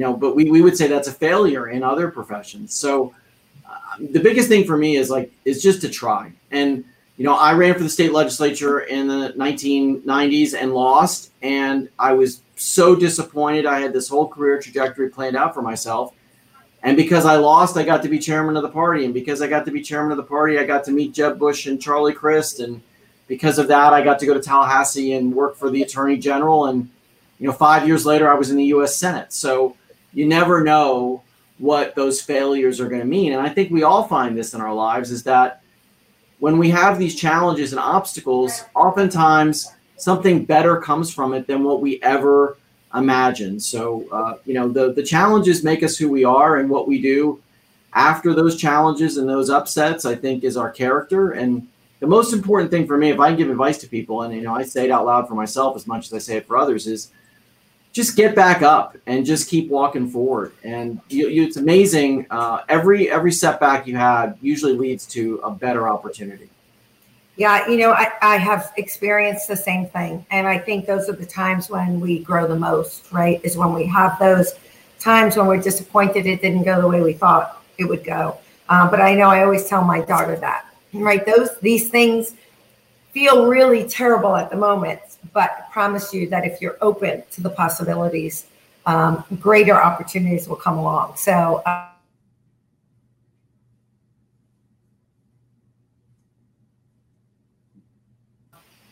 know, 0.00 0.14
but 0.14 0.34
we, 0.34 0.50
we 0.50 0.60
would 0.60 0.76
say 0.76 0.86
that's 0.86 1.08
a 1.08 1.12
failure 1.12 1.68
in 1.68 1.82
other 1.82 2.10
professions. 2.10 2.74
So, 2.74 3.14
uh, 3.68 3.96
the 3.98 4.20
biggest 4.20 4.48
thing 4.48 4.66
for 4.66 4.76
me 4.76 4.96
is 4.96 5.10
like 5.10 5.32
is 5.44 5.62
just 5.62 5.80
to 5.82 5.88
try. 5.88 6.32
And 6.50 6.84
you 7.16 7.24
know, 7.24 7.34
I 7.34 7.52
ran 7.52 7.74
for 7.74 7.82
the 7.82 7.90
state 7.90 8.12
legislature 8.12 8.80
in 8.80 9.06
the 9.06 9.34
1990s 9.36 10.54
and 10.54 10.72
lost, 10.72 11.32
and 11.42 11.90
I 11.98 12.14
was 12.14 12.40
so 12.56 12.96
disappointed. 12.96 13.66
I 13.66 13.80
had 13.80 13.92
this 13.92 14.08
whole 14.08 14.26
career 14.26 14.58
trajectory 14.58 15.10
planned 15.10 15.36
out 15.36 15.52
for 15.52 15.60
myself. 15.60 16.14
And 16.82 16.96
because 16.96 17.26
I 17.26 17.36
lost, 17.36 17.76
I 17.76 17.82
got 17.82 18.02
to 18.04 18.08
be 18.08 18.18
chairman 18.18 18.56
of 18.56 18.62
the 18.62 18.70
party. 18.70 19.04
And 19.04 19.12
because 19.12 19.42
I 19.42 19.48
got 19.48 19.66
to 19.66 19.70
be 19.70 19.82
chairman 19.82 20.12
of 20.12 20.16
the 20.16 20.22
party, 20.22 20.58
I 20.58 20.64
got 20.64 20.84
to 20.84 20.92
meet 20.92 21.12
Jeb 21.12 21.38
Bush 21.38 21.66
and 21.66 21.80
Charlie 21.80 22.14
Crist. 22.14 22.60
And 22.60 22.80
because 23.26 23.58
of 23.58 23.68
that, 23.68 23.92
I 23.92 24.02
got 24.02 24.18
to 24.20 24.26
go 24.26 24.32
to 24.32 24.40
Tallahassee 24.40 25.12
and 25.12 25.34
work 25.34 25.56
for 25.56 25.70
the 25.70 25.82
attorney 25.82 26.16
general. 26.16 26.66
And, 26.66 26.88
you 27.38 27.46
know, 27.46 27.52
five 27.52 27.86
years 27.86 28.06
later, 28.06 28.30
I 28.30 28.34
was 28.34 28.50
in 28.50 28.56
the 28.56 28.64
U.S. 28.66 28.96
Senate. 28.96 29.32
So 29.32 29.76
you 30.12 30.26
never 30.26 30.62
know 30.62 31.22
what 31.58 31.94
those 31.94 32.20
failures 32.20 32.80
are 32.80 32.88
going 32.88 33.00
to 33.00 33.06
mean. 33.06 33.32
And 33.32 33.40
I 33.40 33.48
think 33.48 33.70
we 33.70 33.82
all 33.82 34.08
find 34.08 34.36
this 34.36 34.54
in 34.54 34.60
our 34.60 34.74
lives 34.74 35.10
is 35.10 35.22
that 35.24 35.62
when 36.38 36.56
we 36.56 36.70
have 36.70 36.98
these 36.98 37.14
challenges 37.14 37.72
and 37.72 37.80
obstacles, 37.80 38.64
oftentimes 38.74 39.70
something 39.96 40.44
better 40.44 40.80
comes 40.80 41.12
from 41.12 41.34
it 41.34 41.46
than 41.46 41.62
what 41.62 41.82
we 41.82 42.02
ever 42.02 42.56
imagined. 42.94 43.62
So, 43.62 44.06
uh, 44.10 44.38
you 44.46 44.54
know, 44.54 44.68
the, 44.68 44.92
the 44.94 45.02
challenges 45.02 45.62
make 45.62 45.82
us 45.82 45.96
who 45.96 46.08
we 46.08 46.24
are 46.24 46.56
and 46.56 46.68
what 46.68 46.88
we 46.88 47.00
do 47.00 47.42
after 47.92 48.34
those 48.34 48.56
challenges 48.56 49.18
and 49.18 49.28
those 49.28 49.50
upsets, 49.50 50.04
I 50.04 50.14
think, 50.14 50.44
is 50.44 50.56
our 50.56 50.70
character. 50.70 51.32
And 51.32 51.68
the 52.00 52.06
most 52.06 52.32
important 52.32 52.70
thing 52.70 52.86
for 52.86 52.96
me, 52.96 53.10
if 53.10 53.20
I 53.20 53.28
can 53.28 53.36
give 53.36 53.50
advice 53.50 53.78
to 53.78 53.88
people, 53.88 54.22
and, 54.22 54.34
you 54.34 54.40
know, 54.40 54.54
I 54.54 54.62
say 54.62 54.86
it 54.86 54.90
out 54.90 55.04
loud 55.04 55.28
for 55.28 55.34
myself 55.34 55.76
as 55.76 55.86
much 55.86 56.06
as 56.06 56.14
I 56.14 56.18
say 56.18 56.36
it 56.38 56.46
for 56.46 56.56
others, 56.56 56.86
is 56.86 57.10
just 57.92 58.16
get 58.16 58.34
back 58.34 58.62
up 58.62 58.96
and 59.06 59.26
just 59.26 59.48
keep 59.48 59.68
walking 59.68 60.08
forward. 60.08 60.52
And 60.62 61.00
you, 61.08 61.28
you, 61.28 61.44
it's 61.44 61.56
amazing. 61.56 62.26
Uh, 62.30 62.62
every 62.68 63.10
every 63.10 63.32
setback 63.32 63.86
you 63.86 63.96
had 63.96 64.38
usually 64.40 64.74
leads 64.74 65.06
to 65.08 65.40
a 65.42 65.50
better 65.50 65.88
opportunity. 65.88 66.48
Yeah, 67.36 67.66
you 67.68 67.78
know, 67.78 67.92
I, 67.92 68.12
I 68.20 68.36
have 68.36 68.72
experienced 68.76 69.48
the 69.48 69.56
same 69.56 69.86
thing, 69.86 70.26
and 70.30 70.46
I 70.46 70.58
think 70.58 70.86
those 70.86 71.08
are 71.08 71.14
the 71.14 71.26
times 71.26 71.70
when 71.70 71.98
we 71.98 72.18
grow 72.18 72.46
the 72.46 72.56
most. 72.56 73.10
Right, 73.12 73.40
is 73.44 73.56
when 73.56 73.74
we 73.74 73.86
have 73.86 74.18
those 74.18 74.54
times 74.98 75.36
when 75.36 75.46
we're 75.46 75.60
disappointed 75.60 76.26
it 76.26 76.42
didn't 76.42 76.62
go 76.62 76.78
the 76.80 76.86
way 76.86 77.00
we 77.00 77.14
thought 77.14 77.62
it 77.78 77.84
would 77.84 78.04
go. 78.04 78.38
Uh, 78.68 78.88
but 78.88 79.00
I 79.00 79.14
know 79.14 79.30
I 79.30 79.42
always 79.42 79.66
tell 79.66 79.82
my 79.82 80.02
daughter 80.02 80.36
that. 80.36 80.66
Right, 80.92 81.24
those 81.26 81.58
these 81.60 81.90
things 81.90 82.34
feel 83.12 83.46
really 83.46 83.88
terrible 83.88 84.36
at 84.36 84.50
the 84.50 84.56
moment 84.56 85.00
but 85.32 85.68
promise 85.70 86.12
you 86.12 86.28
that 86.28 86.44
if 86.44 86.60
you're 86.60 86.78
open 86.80 87.22
to 87.32 87.40
the 87.40 87.50
possibilities, 87.50 88.46
um, 88.86 89.24
greater 89.40 89.74
opportunities 89.74 90.48
will 90.48 90.56
come 90.56 90.78
along. 90.78 91.16
So. 91.16 91.62
Uh, 91.66 91.88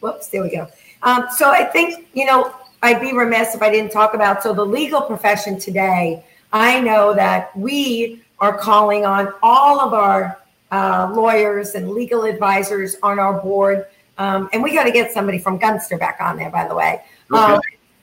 whoops, 0.00 0.28
there 0.28 0.42
we 0.42 0.50
go. 0.50 0.68
Um, 1.02 1.26
so 1.37 1.50
I 1.50 1.64
think, 1.64 2.08
you 2.12 2.25
know, 2.25 2.54
I'd 2.82 3.00
be 3.00 3.12
remiss 3.12 3.54
if 3.54 3.62
I 3.62 3.70
didn't 3.70 3.90
talk 3.90 4.14
about 4.14 4.42
so 4.42 4.52
the 4.52 4.64
legal 4.64 5.00
profession 5.00 5.58
today. 5.58 6.25
I 6.52 6.80
know 6.80 7.14
that 7.14 7.56
we 7.56 8.23
are 8.38 8.56
calling 8.56 9.04
on 9.04 9.32
all 9.42 9.80
of 9.80 9.92
our 9.92 10.40
uh, 10.70 11.11
lawyers 11.14 11.75
and 11.75 11.90
legal 11.90 12.25
advisors 12.25 12.97
on 13.02 13.18
our 13.18 13.40
board 13.40 13.87
um, 14.18 14.48
and 14.52 14.62
we 14.62 14.75
got 14.75 14.84
to 14.84 14.92
get 14.92 15.12
somebody 15.12 15.38
from 15.38 15.58
Gunster 15.58 15.96
back 15.96 16.18
on 16.20 16.37
there, 16.37 16.50
by 16.50 16.66
the 16.66 16.75
way. 16.75 17.02
Okay. 17.32 17.40
Um, 17.40 17.60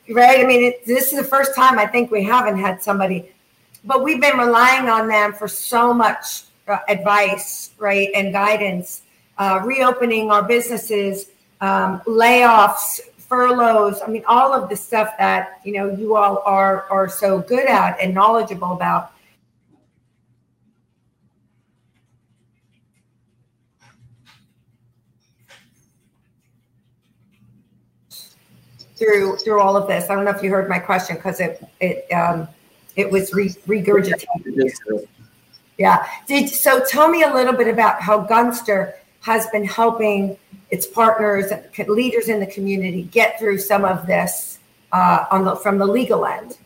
right? 0.10 0.40
I 0.40 0.48
mean, 0.48 0.64
it, 0.64 0.86
this 0.86 1.12
is 1.12 1.20
the 1.20 1.24
first 1.24 1.56
time 1.56 1.78
I 1.78 1.86
think 1.86 2.10
we 2.10 2.24
haven't 2.24 2.58
had 2.58 2.82
somebody, 2.82 3.30
but 3.84 4.04
we've 4.04 4.22
been 4.22 4.38
relying 4.38 4.88
on 4.90 5.08
them 5.08 5.34
for 5.34 5.48
so 5.48 5.94
much 5.94 6.44
uh, 6.68 6.80
advice, 6.88 7.72
right, 7.78 8.10
and 8.16 8.34
guidance, 8.34 9.02
uh, 9.38 9.62
reopening 9.64 10.32
our 10.32 10.44
businesses, 10.44 11.30
um, 11.62 12.00
layoffs, 12.02 13.00
furloughs. 13.18 14.02
I 14.06 14.08
mean, 14.08 14.24
all 14.28 14.54
of 14.54 14.70
the 14.70 14.76
stuff 14.76 15.14
that 15.18 15.60
you 15.64 15.74
know 15.74 15.92
you 15.92 16.16
all 16.16 16.42
are 16.46 16.86
are 16.90 17.10
so 17.10 17.40
good 17.40 17.68
at 17.68 18.00
and 18.00 18.14
knowledgeable 18.14 18.74
about. 18.74 19.12
Through 28.96 29.38
through 29.38 29.60
all 29.60 29.76
of 29.78 29.88
this. 29.88 30.10
I 30.10 30.16
don't 30.16 30.26
know 30.26 30.32
if 30.32 30.42
you 30.42 30.50
heard 30.50 30.70
my 30.70 30.80
question 30.80 31.16
because 31.16 31.40
it 31.40 31.64
it 31.80 32.12
um, 32.12 32.48
it 32.96 33.10
was 33.10 33.34
re- 33.34 33.50
regurgitated. 33.68 35.08
Yeah. 35.78 36.08
Did 36.28 36.50
so. 36.50 36.84
Tell 36.86 37.10
me 37.10 37.24
a 37.24 37.34
little 37.34 37.54
bit 37.54 37.68
about 37.68 38.02
how 38.02 38.20
Gunster 38.22 38.96
has 39.22 39.48
been 39.48 39.66
helping 39.66 40.38
its 40.72 40.86
partners, 40.86 41.52
and 41.52 41.90
leaders 41.90 42.30
in 42.30 42.40
the 42.40 42.48
community, 42.48 43.04
get 43.04 43.40
through 43.40 43.58
some 43.58 43.86
of 43.86 44.08
this 44.08 44.60
uh, 44.92 45.26
on 45.32 45.44
the 45.44 45.56
from 45.56 45.78
the 45.78 45.86
legal 45.86 46.26
end. 46.26 46.58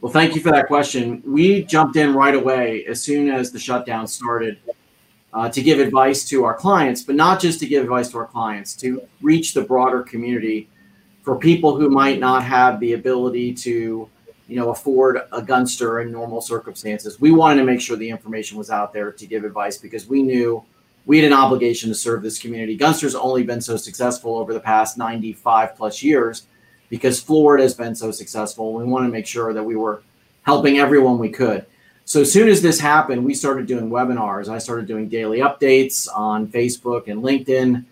Well, 0.00 0.12
thank 0.12 0.34
you 0.34 0.40
for 0.40 0.52
that 0.52 0.68
question. 0.68 1.22
We 1.26 1.64
jumped 1.64 1.96
in 1.96 2.14
right 2.14 2.34
away 2.34 2.84
as 2.86 3.02
soon 3.02 3.28
as 3.28 3.50
the 3.50 3.58
shutdown 3.58 4.06
started 4.06 4.58
uh, 5.32 5.48
to 5.48 5.60
give 5.60 5.80
advice 5.80 6.24
to 6.28 6.44
our 6.44 6.54
clients, 6.54 7.02
but 7.02 7.16
not 7.16 7.40
just 7.40 7.58
to 7.60 7.66
give 7.66 7.82
advice 7.82 8.08
to 8.12 8.18
our 8.18 8.26
clients, 8.26 8.74
to 8.76 9.02
reach 9.20 9.54
the 9.54 9.62
broader 9.62 10.02
community 10.02 10.68
for 11.28 11.36
people 11.36 11.76
who 11.76 11.90
might 11.90 12.18
not 12.18 12.42
have 12.42 12.80
the 12.80 12.94
ability 12.94 13.52
to 13.52 14.08
you 14.46 14.56
know 14.56 14.70
afford 14.70 15.20
a 15.30 15.42
gunster 15.42 16.00
in 16.00 16.10
normal 16.10 16.40
circumstances. 16.40 17.20
We 17.20 17.32
wanted 17.32 17.60
to 17.60 17.66
make 17.66 17.82
sure 17.82 17.98
the 17.98 18.08
information 18.08 18.56
was 18.56 18.70
out 18.70 18.94
there 18.94 19.12
to 19.12 19.26
give 19.26 19.44
advice 19.44 19.76
because 19.76 20.06
we 20.06 20.22
knew 20.22 20.64
we 21.04 21.18
had 21.18 21.26
an 21.30 21.34
obligation 21.34 21.90
to 21.90 21.94
serve 21.94 22.22
this 22.22 22.38
community. 22.38 22.78
Gunster's 22.78 23.14
only 23.14 23.42
been 23.42 23.60
so 23.60 23.76
successful 23.76 24.38
over 24.38 24.54
the 24.54 24.60
past 24.60 24.96
95 24.96 25.76
plus 25.76 26.02
years 26.02 26.46
because 26.88 27.20
florida 27.20 27.62
has 27.62 27.74
been 27.74 27.94
so 27.94 28.10
successful. 28.10 28.72
We 28.72 28.84
want 28.84 29.04
to 29.04 29.12
make 29.12 29.26
sure 29.26 29.52
that 29.52 29.62
we 29.62 29.76
were 29.76 30.02
helping 30.44 30.78
everyone 30.78 31.18
we 31.18 31.28
could. 31.28 31.66
So 32.06 32.22
as 32.22 32.32
soon 32.32 32.48
as 32.48 32.62
this 32.62 32.80
happened 32.80 33.22
we 33.22 33.34
started 33.34 33.66
doing 33.66 33.90
webinars. 33.90 34.48
I 34.48 34.56
started 34.56 34.86
doing 34.86 35.10
daily 35.10 35.40
updates 35.40 36.08
on 36.10 36.48
facebook 36.48 37.08
and 37.08 37.22
linkedin 37.22 37.84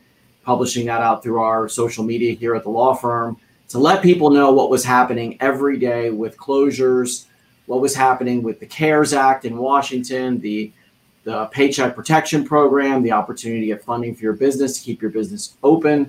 publishing 0.46 0.86
that 0.86 1.02
out 1.02 1.24
through 1.24 1.40
our 1.40 1.68
social 1.68 2.04
media 2.04 2.32
here 2.32 2.54
at 2.54 2.62
the 2.62 2.70
law 2.70 2.94
firm 2.94 3.36
to 3.68 3.78
let 3.80 4.00
people 4.00 4.30
know 4.30 4.52
what 4.52 4.70
was 4.70 4.84
happening 4.84 5.36
every 5.40 5.76
day 5.76 6.10
with 6.10 6.36
closures, 6.38 7.26
what 7.66 7.80
was 7.80 7.96
happening 7.96 8.44
with 8.44 8.60
the 8.60 8.66
CARES 8.66 9.12
Act 9.12 9.44
in 9.44 9.58
Washington, 9.58 10.40
the 10.40 10.72
the 11.24 11.46
Paycheck 11.46 11.96
Protection 11.96 12.44
Program, 12.44 13.02
the 13.02 13.10
opportunity 13.10 13.62
to 13.62 13.66
get 13.66 13.84
funding 13.84 14.14
for 14.14 14.22
your 14.22 14.34
business 14.34 14.78
to 14.78 14.84
keep 14.84 15.02
your 15.02 15.10
business 15.10 15.56
open. 15.64 16.08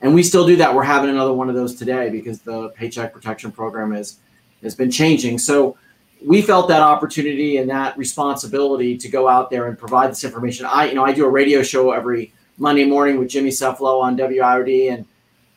And 0.00 0.14
we 0.14 0.22
still 0.22 0.46
do 0.46 0.54
that. 0.54 0.72
We're 0.72 0.84
having 0.84 1.10
another 1.10 1.32
one 1.32 1.48
of 1.48 1.56
those 1.56 1.74
today 1.74 2.10
because 2.10 2.40
the 2.42 2.68
Paycheck 2.68 3.12
Protection 3.12 3.50
Program 3.50 3.90
has 3.90 4.20
has 4.62 4.76
been 4.76 4.92
changing. 4.92 5.38
So 5.38 5.76
we 6.24 6.40
felt 6.40 6.68
that 6.68 6.82
opportunity 6.82 7.56
and 7.56 7.68
that 7.70 7.98
responsibility 7.98 8.96
to 8.96 9.08
go 9.08 9.28
out 9.28 9.50
there 9.50 9.66
and 9.66 9.76
provide 9.76 10.12
this 10.12 10.22
information. 10.22 10.66
I, 10.66 10.90
you 10.90 10.94
know, 10.94 11.04
I 11.04 11.12
do 11.12 11.24
a 11.24 11.28
radio 11.28 11.64
show 11.64 11.90
every 11.90 12.32
Monday 12.58 12.84
morning 12.84 13.18
with 13.18 13.28
Jimmy 13.28 13.50
Cefalo 13.50 14.00
on 14.00 14.16
WIOD, 14.16 14.92
and 14.92 15.06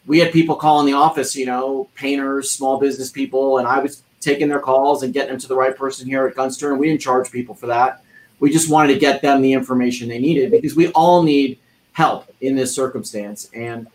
we 0.05 0.19
had 0.19 0.31
people 0.31 0.55
calling 0.55 0.85
the 0.85 0.93
office, 0.93 1.35
you 1.35 1.45
know, 1.45 1.89
painters, 1.95 2.51
small 2.51 2.79
business 2.79 3.11
people, 3.11 3.57
and 3.57 3.67
I 3.67 3.79
was 3.79 4.03
taking 4.21 4.47
their 4.47 4.59
calls 4.59 5.03
and 5.03 5.13
getting 5.13 5.31
them 5.31 5.39
to 5.39 5.47
the 5.47 5.55
right 5.55 5.75
person 5.75 6.07
here 6.07 6.25
at 6.27 6.35
Gunster, 6.35 6.71
and 6.71 6.79
we 6.79 6.87
didn't 6.87 7.01
charge 7.01 7.31
people 7.31 7.55
for 7.55 7.67
that. 7.67 8.03
We 8.39 8.51
just 8.51 8.69
wanted 8.69 8.93
to 8.93 8.99
get 8.99 9.21
them 9.21 9.41
the 9.41 9.53
information 9.53 10.09
they 10.09 10.19
needed 10.19 10.51
because 10.51 10.75
we 10.75 10.89
all 10.89 11.23
need 11.23 11.59
help 11.93 12.29
in 12.41 12.55
this 12.55 12.73
circumstance, 12.73 13.49
and 13.53 13.87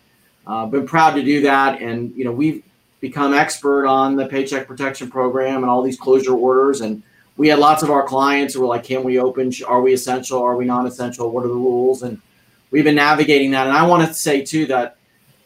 uh, 0.46 0.66
been 0.66 0.86
proud 0.86 1.14
to 1.14 1.22
do 1.22 1.42
that. 1.42 1.80
And 1.80 2.14
you 2.16 2.24
know, 2.24 2.32
we've 2.32 2.62
become 3.00 3.34
expert 3.34 3.86
on 3.86 4.16
the 4.16 4.26
Paycheck 4.26 4.66
Protection 4.66 5.10
Program 5.10 5.62
and 5.62 5.70
all 5.70 5.82
these 5.82 5.98
closure 5.98 6.34
orders. 6.34 6.80
And 6.80 7.02
we 7.36 7.48
had 7.48 7.58
lots 7.58 7.82
of 7.82 7.90
our 7.90 8.02
clients 8.02 8.54
who 8.54 8.60
were 8.60 8.66
like, 8.66 8.84
"Can 8.84 9.02
we 9.04 9.18
open? 9.18 9.52
Are 9.66 9.80
we 9.80 9.92
essential? 9.92 10.42
Are 10.42 10.56
we 10.56 10.64
non-essential? 10.64 11.30
What 11.30 11.44
are 11.44 11.48
the 11.48 11.54
rules?" 11.54 12.02
And 12.02 12.20
we've 12.70 12.84
been 12.84 12.94
navigating 12.94 13.50
that. 13.52 13.66
And 13.66 13.76
I 13.76 13.86
want 13.86 14.06
to 14.06 14.14
say 14.14 14.42
too 14.44 14.66
that 14.66 14.96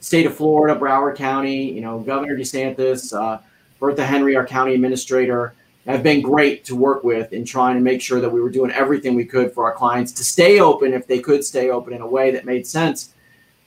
state 0.00 0.26
of 0.26 0.36
Florida, 0.36 0.78
Broward 0.78 1.16
County, 1.16 1.72
you 1.72 1.80
know, 1.80 1.98
Governor 2.00 2.36
DeSantis, 2.36 3.12
uh, 3.18 3.40
Bertha 3.80 4.04
Henry, 4.04 4.36
our 4.36 4.46
county 4.46 4.74
administrator, 4.74 5.54
have 5.86 6.02
been 6.02 6.22
great 6.22 6.64
to 6.64 6.74
work 6.74 7.04
with 7.04 7.32
in 7.32 7.44
trying 7.44 7.74
to 7.74 7.80
make 7.80 8.00
sure 8.00 8.20
that 8.20 8.30
we 8.30 8.40
were 8.40 8.50
doing 8.50 8.70
everything 8.70 9.14
we 9.14 9.24
could 9.24 9.52
for 9.52 9.64
our 9.64 9.74
clients 9.74 10.12
to 10.12 10.24
stay 10.24 10.60
open 10.60 10.94
if 10.94 11.06
they 11.06 11.20
could 11.20 11.44
stay 11.44 11.70
open 11.70 11.92
in 11.92 12.00
a 12.00 12.06
way 12.06 12.30
that 12.30 12.46
made 12.46 12.66
sense 12.66 13.12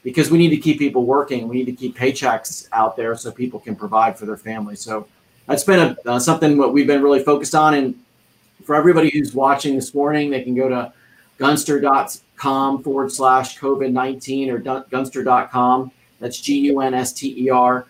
because 0.03 0.31
we 0.31 0.37
need 0.37 0.49
to 0.49 0.57
keep 0.57 0.79
people 0.79 1.05
working. 1.05 1.47
We 1.47 1.57
need 1.57 1.65
to 1.65 1.73
keep 1.73 1.95
paychecks 1.95 2.67
out 2.71 2.95
there 2.95 3.15
so 3.15 3.31
people 3.31 3.59
can 3.59 3.75
provide 3.75 4.17
for 4.17 4.25
their 4.25 4.37
families. 4.37 4.79
So 4.79 5.07
that's 5.47 5.63
been 5.63 5.79
a, 5.79 6.09
uh, 6.09 6.19
something 6.19 6.57
what 6.57 6.73
we've 6.73 6.87
been 6.87 7.03
really 7.03 7.23
focused 7.23 7.53
on. 7.53 7.75
And 7.75 7.95
for 8.63 8.75
everybody 8.75 9.11
who's 9.11 9.35
watching 9.35 9.75
this 9.75 9.93
morning, 9.93 10.31
they 10.31 10.41
can 10.41 10.55
go 10.55 10.69
to 10.69 10.93
gunster.com 11.37 12.26
forward 12.38 13.12
slash 13.12 13.60
COVID 13.60 13.91
19 13.91 14.50
or 14.50 14.60
gunster.com. 14.60 15.91
That's 16.20 16.39
G 16.39 16.60
U 16.60 16.82
N 16.82 16.94
S 16.94 17.13
T 17.13 17.46
E 17.46 17.50
R 17.50 17.88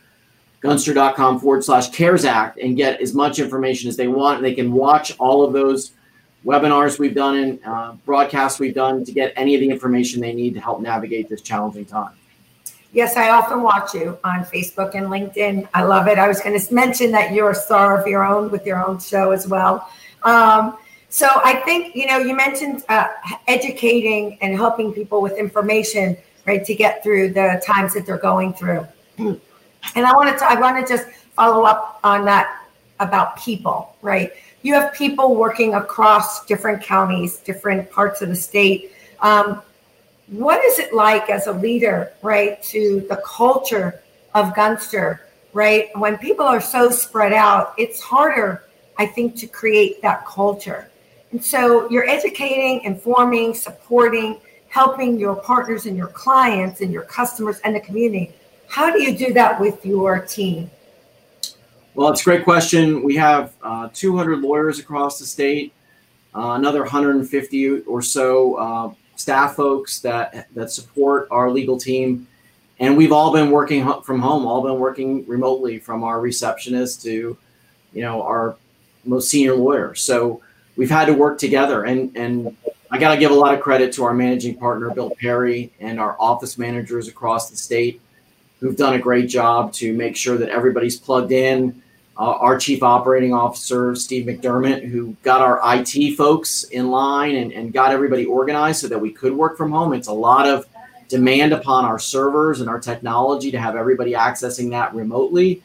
gunster.com 0.62 1.39
forward 1.39 1.63
slash 1.63 1.89
CARES 1.92 2.25
Act 2.25 2.60
and 2.60 2.75
get 2.75 3.00
as 3.00 3.13
much 3.13 3.39
information 3.39 3.89
as 3.89 3.96
they 3.96 4.08
want. 4.08 4.42
They 4.42 4.54
can 4.54 4.72
watch 4.72 5.16
all 5.20 5.44
of 5.44 5.54
those 5.54 5.92
webinars 6.46 6.98
we've 7.00 7.16
done 7.16 7.36
and 7.38 7.60
uh, 7.66 7.94
broadcasts 8.06 8.60
we've 8.60 8.74
done 8.74 9.04
to 9.06 9.12
get 9.12 9.34
any 9.36 9.56
of 9.56 9.62
the 9.62 9.70
information 9.70 10.22
they 10.22 10.34
need 10.34 10.54
to 10.56 10.60
help 10.60 10.82
navigate 10.82 11.30
this 11.30 11.42
challenging 11.42 11.86
time. 11.86 12.13
Yes, 12.94 13.18
I 13.18 13.30
often 13.30 13.62
watch 13.62 13.94
you 13.94 14.18
on 14.24 14.46
Facebook 14.46 14.96
and 14.96 15.08
LinkedIn. 15.08 15.68
I 15.74 15.84
love 15.84 16.08
it. 16.08 16.18
I 16.18 16.27
was 16.27 16.39
going 16.39 16.60
to 16.60 16.74
mention 16.74 17.12
that 17.12 17.34
you're 17.34 17.51
a 17.51 17.56
star 17.56 18.00
of 18.00 18.08
your 18.08 18.25
own 18.25 18.50
with 18.50 18.66
your 18.66 18.84
own 18.84 19.00
show 19.00 19.32
as 19.32 19.48
well. 19.48 19.89
Um, 20.24 20.77
so 21.10 21.28
I 21.44 21.56
think 21.66 21.96
you 21.96 22.06
know 22.06 22.18
you 22.18 22.36
mentioned 22.36 22.84
uh, 22.90 23.08
educating 23.48 24.38
and 24.42 24.56
helping 24.56 24.94
people 24.94 25.22
with 25.22 25.38
information, 25.38 26.18
right, 26.46 26.64
to 26.66 26.76
get 26.76 27.04
through 27.04 27.34
the 27.34 27.62
times 27.66 27.94
that 27.94 28.06
they're 28.06 28.18
going 28.18 28.54
through. 28.54 28.86
And 29.96 30.06
I 30.06 30.14
wanted 30.14 30.38
to 30.40 30.46
I 30.46 30.60
want 30.60 30.86
to 30.86 30.94
just 30.94 31.08
follow 31.36 31.64
up 31.64 32.00
on 32.04 32.26
that 32.26 32.64
about 33.00 33.38
people, 33.38 33.96
right? 34.02 34.32
You 34.64 34.74
have 34.74 34.94
people 34.94 35.36
working 35.36 35.76
across 35.76 36.46
different 36.46 36.82
counties, 36.82 37.38
different 37.38 37.90
parts 37.92 38.22
of 38.22 38.30
the 38.30 38.36
state. 38.36 38.92
Um, 39.22 39.62
what 40.28 40.64
is 40.66 40.80
it 40.80 40.94
like 40.94 41.30
as 41.30 41.48
a 41.48 41.54
leader, 41.54 42.12
right, 42.22 42.62
to 42.64 43.06
the 43.08 43.22
culture 43.26 44.02
of 44.36 44.54
Gunster, 44.56 45.22
right? 45.54 45.90
When 45.96 46.18
people 46.18 46.46
are 46.46 46.60
so 46.60 46.90
spread 46.90 47.34
out, 47.34 47.74
it's 47.78 48.02
harder, 48.02 48.64
I 48.98 49.06
think, 49.06 49.36
to 49.38 49.48
create 49.48 50.02
that 50.02 50.26
culture. 50.26 50.90
And 51.31 51.43
so 51.43 51.89
you're 51.89 52.07
educating, 52.07 52.81
informing, 52.84 53.53
supporting, 53.53 54.39
helping 54.69 55.19
your 55.19 55.36
partners 55.36 55.86
and 55.86 55.98
your 55.98 56.07
clients 56.07 56.81
and 56.81 56.91
your 56.91 57.03
customers 57.03 57.60
and 57.63 57.75
the 57.75 57.79
community 57.79 58.34
how 58.67 58.91
do 58.91 59.01
you 59.01 59.17
do 59.17 59.34
that 59.34 59.60
with 59.60 59.86
your 59.86 60.19
team? 60.19 60.69
Well, 61.96 62.10
it's 62.10 62.22
a 62.22 62.24
great 62.24 62.43
question. 62.43 63.01
We 63.01 63.15
have 63.15 63.53
uh, 63.63 63.89
200 63.93 64.39
lawyers 64.39 64.79
across 64.79 65.17
the 65.19 65.25
state, 65.25 65.74
uh, 66.36 66.51
another 66.51 66.81
150 66.81 67.81
or 67.81 68.01
so 68.01 68.55
uh, 68.55 68.93
staff 69.15 69.55
folks 69.55 70.00
that 70.01 70.48
that 70.53 70.72
support 70.72 71.27
our 71.31 71.50
legal 71.50 71.79
team, 71.79 72.27
and 72.79 72.96
we've 72.96 73.12
all 73.12 73.34
been 73.34 73.50
working 73.50 73.91
from 74.03 74.19
home, 74.19 74.46
all 74.46 74.62
been 74.62 74.79
working 74.79 75.25
remotely, 75.25 75.79
from 75.79 76.03
our 76.03 76.19
receptionist 76.19 77.01
to, 77.03 77.36
you 77.93 78.01
know, 78.01 78.22
our 78.22 78.57
most 79.05 79.31
senior 79.31 79.55
lawyer. 79.55 79.96
So 79.96 80.41
we've 80.77 80.89
had 80.89 81.05
to 81.05 81.13
work 81.13 81.38
together, 81.38 81.84
and 81.84 82.15
and 82.15 82.56
I 82.89 82.97
got 82.97 83.13
to 83.13 83.19
give 83.19 83.32
a 83.32 83.36
lot 83.36 83.54
of 83.54 83.60
credit 83.60 83.91
to 83.93 84.06
our 84.06 84.13
managing 84.13 84.56
partner, 84.56 84.89
Bill 84.91 85.10
Perry, 85.10 85.73
and 85.80 85.99
our 85.99 86.15
office 86.19 86.58
managers 86.58 87.10
across 87.10 87.49
the 87.49 87.58
state 87.58 87.99
who've 88.60 88.75
done 88.75 88.93
a 88.93 88.99
great 88.99 89.28
job 89.28 89.73
to 89.73 89.93
make 89.93 90.15
sure 90.15 90.38
that 90.38 90.49
everybody's 90.49 90.97
plugged 90.97 91.32
in. 91.32 91.82
Uh, 92.17 92.32
our 92.32 92.58
chief 92.58 92.82
operating 92.82 93.32
officer, 93.32 93.95
Steve 93.95 94.25
McDermott, 94.25 94.84
who 94.84 95.15
got 95.21 95.41
our 95.41 95.62
IT 95.75 96.15
folks 96.15 96.63
in 96.63 96.89
line 96.89 97.36
and, 97.36 97.52
and 97.52 97.71
got 97.71 97.91
everybody 97.91 98.25
organized 98.25 98.82
so 98.82 98.88
that 98.88 98.97
we 98.97 99.12
could 99.12 99.34
work 99.34 99.56
from 99.56 99.71
home. 99.71 99.93
It's 99.93 100.08
a 100.08 100.13
lot 100.13 100.47
of 100.47 100.65
demand 101.10 101.54
upon 101.54 101.86
our 101.86 101.99
servers 101.99 102.60
and 102.60 102.69
our 102.69 102.80
technology 102.80 103.52
to 103.52 103.60
have 103.60 103.75
everybody 103.75 104.13
accessing 104.13 104.71
that 104.71 104.95
remotely. 104.95 105.62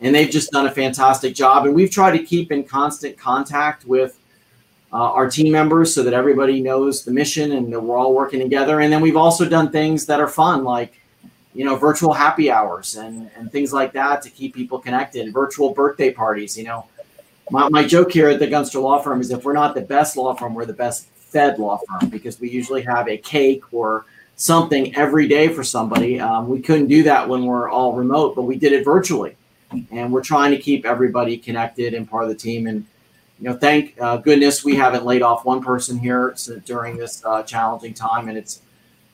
And 0.00 0.14
they've 0.14 0.30
just 0.30 0.52
done 0.52 0.66
a 0.66 0.70
fantastic 0.70 1.34
job. 1.34 1.66
And 1.66 1.74
we've 1.74 1.90
tried 1.90 2.16
to 2.16 2.22
keep 2.22 2.52
in 2.52 2.62
constant 2.62 3.18
contact 3.18 3.84
with 3.84 4.17
uh, 4.92 5.12
our 5.12 5.28
team 5.28 5.52
members 5.52 5.94
so 5.94 6.02
that 6.02 6.14
everybody 6.14 6.60
knows 6.60 7.04
the 7.04 7.10
mission 7.10 7.52
and 7.52 7.72
that 7.72 7.80
we're 7.80 7.96
all 7.96 8.14
working 8.14 8.40
together. 8.40 8.80
And 8.80 8.92
then 8.92 9.00
we've 9.00 9.16
also 9.16 9.48
done 9.48 9.70
things 9.70 10.06
that 10.06 10.20
are 10.20 10.28
fun, 10.28 10.64
like 10.64 10.98
you 11.54 11.64
know, 11.64 11.76
virtual 11.76 12.12
happy 12.12 12.50
hours 12.50 12.96
and, 12.96 13.30
and 13.36 13.50
things 13.50 13.72
like 13.72 13.92
that 13.92 14.22
to 14.22 14.30
keep 14.30 14.54
people 14.54 14.78
connected, 14.78 15.32
virtual 15.32 15.74
birthday 15.74 16.12
parties. 16.12 16.56
You 16.56 16.64
know, 16.64 16.86
my, 17.50 17.68
my 17.68 17.84
joke 17.84 18.12
here 18.12 18.28
at 18.28 18.38
the 18.38 18.46
Gunster 18.46 18.78
Law 18.78 19.00
Firm 19.00 19.20
is 19.20 19.30
if 19.30 19.44
we're 19.44 19.54
not 19.54 19.74
the 19.74 19.80
best 19.80 20.16
law 20.16 20.34
firm, 20.34 20.54
we're 20.54 20.66
the 20.66 20.72
best 20.72 21.08
fed 21.08 21.58
law 21.58 21.78
firm 21.78 22.10
because 22.10 22.38
we 22.40 22.48
usually 22.50 22.82
have 22.82 23.08
a 23.08 23.16
cake 23.16 23.62
or 23.72 24.06
something 24.36 24.94
every 24.94 25.26
day 25.26 25.48
for 25.48 25.64
somebody. 25.64 26.20
Um, 26.20 26.48
we 26.48 26.60
couldn't 26.60 26.86
do 26.86 27.02
that 27.02 27.28
when 27.28 27.44
we're 27.44 27.68
all 27.68 27.92
remote, 27.94 28.36
but 28.36 28.42
we 28.42 28.56
did 28.56 28.72
it 28.72 28.84
virtually. 28.84 29.36
And 29.90 30.12
we're 30.12 30.22
trying 30.22 30.52
to 30.52 30.58
keep 30.58 30.86
everybody 30.86 31.36
connected 31.36 31.92
and 31.92 32.08
part 32.08 32.22
of 32.22 32.28
the 32.30 32.34
team. 32.34 32.66
And, 32.66 32.86
you 33.40 33.48
know, 33.48 33.56
thank 33.56 34.00
uh, 34.00 34.16
goodness 34.16 34.64
we 34.64 34.74
haven't 34.74 35.04
laid 35.04 35.22
off 35.22 35.44
one 35.44 35.62
person 35.62 35.98
here 35.98 36.34
during 36.64 36.96
this 36.96 37.24
uh, 37.24 37.42
challenging 37.42 37.94
time. 37.94 38.28
And 38.28 38.36
it's, 38.36 38.62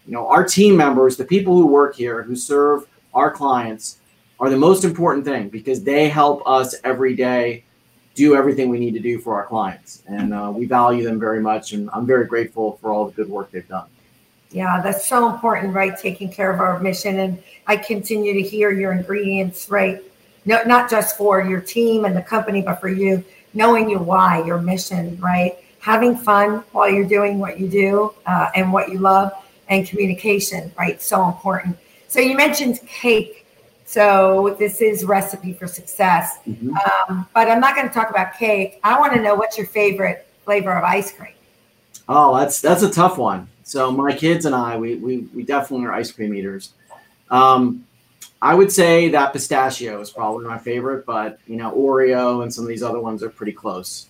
you 0.07 0.13
know, 0.13 0.27
our 0.29 0.45
team 0.45 0.77
members, 0.77 1.17
the 1.17 1.25
people 1.25 1.55
who 1.55 1.67
work 1.67 1.95
here, 1.95 2.23
who 2.23 2.35
serve 2.35 2.87
our 3.13 3.31
clients, 3.31 3.99
are 4.41 4.51
the 4.51 4.57
most 4.57 4.85
important 4.85 5.25
thing 5.25 5.49
because 5.49 5.83
they 5.83 6.09
help 6.09 6.43
us 6.47 6.75
every 6.85 7.15
day 7.15 7.65
do 8.15 8.35
everything 8.35 8.69
we 8.69 8.79
need 8.79 8.95
to 8.95 9.01
do 9.01 9.19
for 9.19 9.35
our 9.35 9.47
clients. 9.47 10.03
And 10.07 10.33
uh, 10.33 10.53
we 10.55 10.67
value 10.67 11.05
them 11.05 11.21
very 11.21 11.41
much. 11.41 11.73
And 11.73 11.91
I'm 11.93 12.07
very 12.07 12.27
grateful 12.27 12.79
for 12.81 12.93
all 12.93 13.07
the 13.07 13.13
good 13.13 13.29
work 13.29 13.51
they've 13.51 13.69
done. 13.69 13.89
Yeah, 14.51 14.81
that's 14.83 15.09
so 15.09 15.29
important, 15.29 15.75
right? 15.75 15.99
Taking 15.99 16.33
care 16.33 16.53
of 16.53 16.61
our 16.61 16.79
mission. 16.79 17.19
And 17.19 17.43
I 17.67 17.77
continue 17.77 18.33
to 18.35 18.43
hear 18.43 18.71
your 18.71 18.93
ingredients, 18.93 19.69
right? 19.69 20.01
No, 20.45 20.63
not 20.65 20.89
just 20.89 21.17
for 21.17 21.43
your 21.43 21.61
team 21.61 22.05
and 22.05 22.17
the 22.17 22.23
company, 22.23 22.63
but 22.63 22.81
for 22.81 22.89
you, 22.89 23.25
knowing 23.55 23.89
your 23.89 24.03
why, 24.03 24.45
your 24.45 24.61
mission, 24.61 25.19
right? 25.21 25.59
Having 25.81 26.17
fun 26.17 26.65
while 26.73 26.91
you're 26.91 27.09
doing 27.09 27.39
what 27.39 27.59
you 27.59 27.69
do 27.69 28.15
uh, 28.27 28.51
and 28.55 28.73
what 28.73 28.91
you 28.91 28.99
love 28.99 29.33
and 29.69 29.87
communication, 29.87 30.73
right? 30.79 31.01
So 31.01 31.27
important. 31.27 31.77
So 32.09 32.21
you 32.21 32.37
mentioned 32.37 32.81
cake. 32.87 33.47
So 33.87 34.57
this 34.59 34.81
is 34.81 35.05
recipe 35.05 35.53
for 35.53 35.67
success. 35.67 36.39
Mm-hmm. 36.49 36.75
Um, 37.11 37.29
but 37.35 37.49
I'm 37.51 37.61
not 37.61 37.77
going 37.77 37.87
to 37.87 37.95
talk 37.95 38.11
about 38.11 38.35
cake. 38.39 38.81
I 38.83 38.99
want 38.99 39.13
to 39.15 39.21
know 39.21 39.35
what's 39.35 39.57
your 39.59 39.67
favorite 39.67 40.27
flavor 40.45 40.73
of 40.73 40.85
ice 40.85 41.13
cream. 41.13 41.33
Oh, 42.09 42.37
that's 42.39 42.61
that's 42.61 42.83
a 42.83 42.91
tough 42.91 43.19
one. 43.19 43.49
So 43.63 43.91
my 43.91 44.15
kids 44.15 44.45
and 44.45 44.55
I, 44.55 44.77
we 44.77 44.97
we, 44.97 45.19
we 45.35 45.43
definitely 45.43 45.87
are 45.87 45.93
ice 45.93 46.13
cream 46.13 46.35
eaters. 46.35 46.73
Um, 47.31 47.87
I 48.45 48.55
would 48.55 48.71
say 48.71 49.09
that 49.09 49.33
pistachio 49.33 50.03
is 50.03 50.11
probably 50.11 50.45
my 50.45 50.59
favorite, 50.59 51.07
but 51.07 51.39
you 51.47 51.57
know 51.57 51.73
Oreo 51.73 52.43
and 52.43 52.53
some 52.53 52.63
of 52.63 52.69
these 52.69 52.83
other 52.83 53.01
ones 53.01 53.23
are 53.23 53.31
pretty 53.31 53.53
close. 53.53 54.07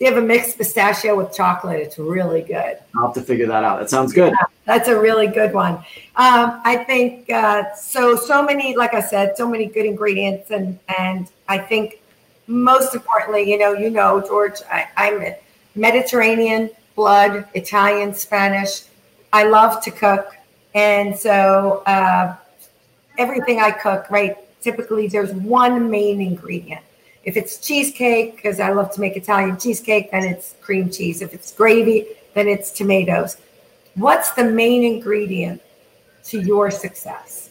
You 0.00 0.06
have 0.06 0.16
a 0.16 0.26
mixed 0.26 0.56
pistachio 0.56 1.14
with 1.14 1.34
chocolate. 1.34 1.78
It's 1.78 1.98
really 1.98 2.40
good. 2.40 2.78
I'll 2.96 3.08
have 3.08 3.14
to 3.16 3.20
figure 3.20 3.46
that 3.46 3.62
out. 3.62 3.80
That 3.80 3.90
sounds 3.90 4.14
good. 4.14 4.32
Yeah, 4.32 4.46
that's 4.64 4.88
a 4.88 4.98
really 4.98 5.26
good 5.26 5.52
one. 5.52 5.74
Um, 6.16 6.62
I 6.64 6.84
think 6.86 7.28
uh, 7.28 7.74
so. 7.74 8.16
So 8.16 8.42
many, 8.42 8.76
like 8.76 8.94
I 8.94 9.02
said, 9.02 9.36
so 9.36 9.46
many 9.46 9.66
good 9.66 9.84
ingredients, 9.84 10.50
and 10.50 10.78
and 10.96 11.28
I 11.46 11.58
think 11.58 12.00
most 12.46 12.94
importantly, 12.94 13.42
you 13.50 13.58
know, 13.58 13.74
you 13.74 13.90
know, 13.90 14.22
George, 14.22 14.62
I, 14.70 14.88
I'm 14.96 15.34
Mediterranean 15.74 16.70
blood, 16.96 17.46
Italian, 17.52 18.14
Spanish. 18.14 18.84
I 19.34 19.44
love 19.44 19.82
to 19.84 19.90
cook, 19.90 20.34
and 20.74 21.14
so 21.14 21.82
uh, 21.84 22.36
everything 23.18 23.60
I 23.60 23.70
cook, 23.70 24.10
right? 24.10 24.36
Typically, 24.62 25.08
there's 25.08 25.32
one 25.32 25.90
main 25.90 26.20
ingredient 26.20 26.82
if 27.24 27.36
it's 27.36 27.58
cheesecake, 27.58 28.36
because 28.36 28.60
I 28.60 28.72
love 28.72 28.92
to 28.94 29.00
make 29.00 29.16
Italian 29.16 29.58
cheesecake, 29.58 30.10
then 30.10 30.24
it's 30.24 30.54
cream 30.60 30.90
cheese. 30.90 31.22
If 31.22 31.32
it's 31.32 31.52
gravy, 31.52 32.06
then 32.34 32.48
it's 32.48 32.70
tomatoes. 32.70 33.38
What's 33.94 34.32
the 34.32 34.44
main 34.44 34.84
ingredient 34.84 35.62
to 36.24 36.40
your 36.40 36.70
success? 36.70 37.50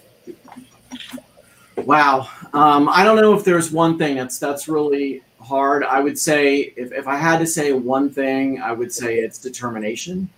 Wow. 1.78 2.30
Um, 2.54 2.88
I 2.88 3.04
don't 3.04 3.16
know 3.16 3.34
if 3.34 3.44
there's 3.44 3.72
one 3.72 3.98
thing 3.98 4.16
that's 4.16 4.38
that's 4.38 4.68
really 4.68 5.24
hard. 5.42 5.84
I 5.84 6.00
would 6.02 6.20
say 6.20 6.74
if, 6.78 6.92
if 6.92 7.08
I 7.08 7.18
had 7.18 7.40
to 7.40 7.48
say 7.48 7.74
one 7.74 8.10
thing, 8.10 8.62
I 8.62 8.72
would 8.72 8.92
say 8.92 9.18
it's 9.18 9.40
determination 9.40 10.30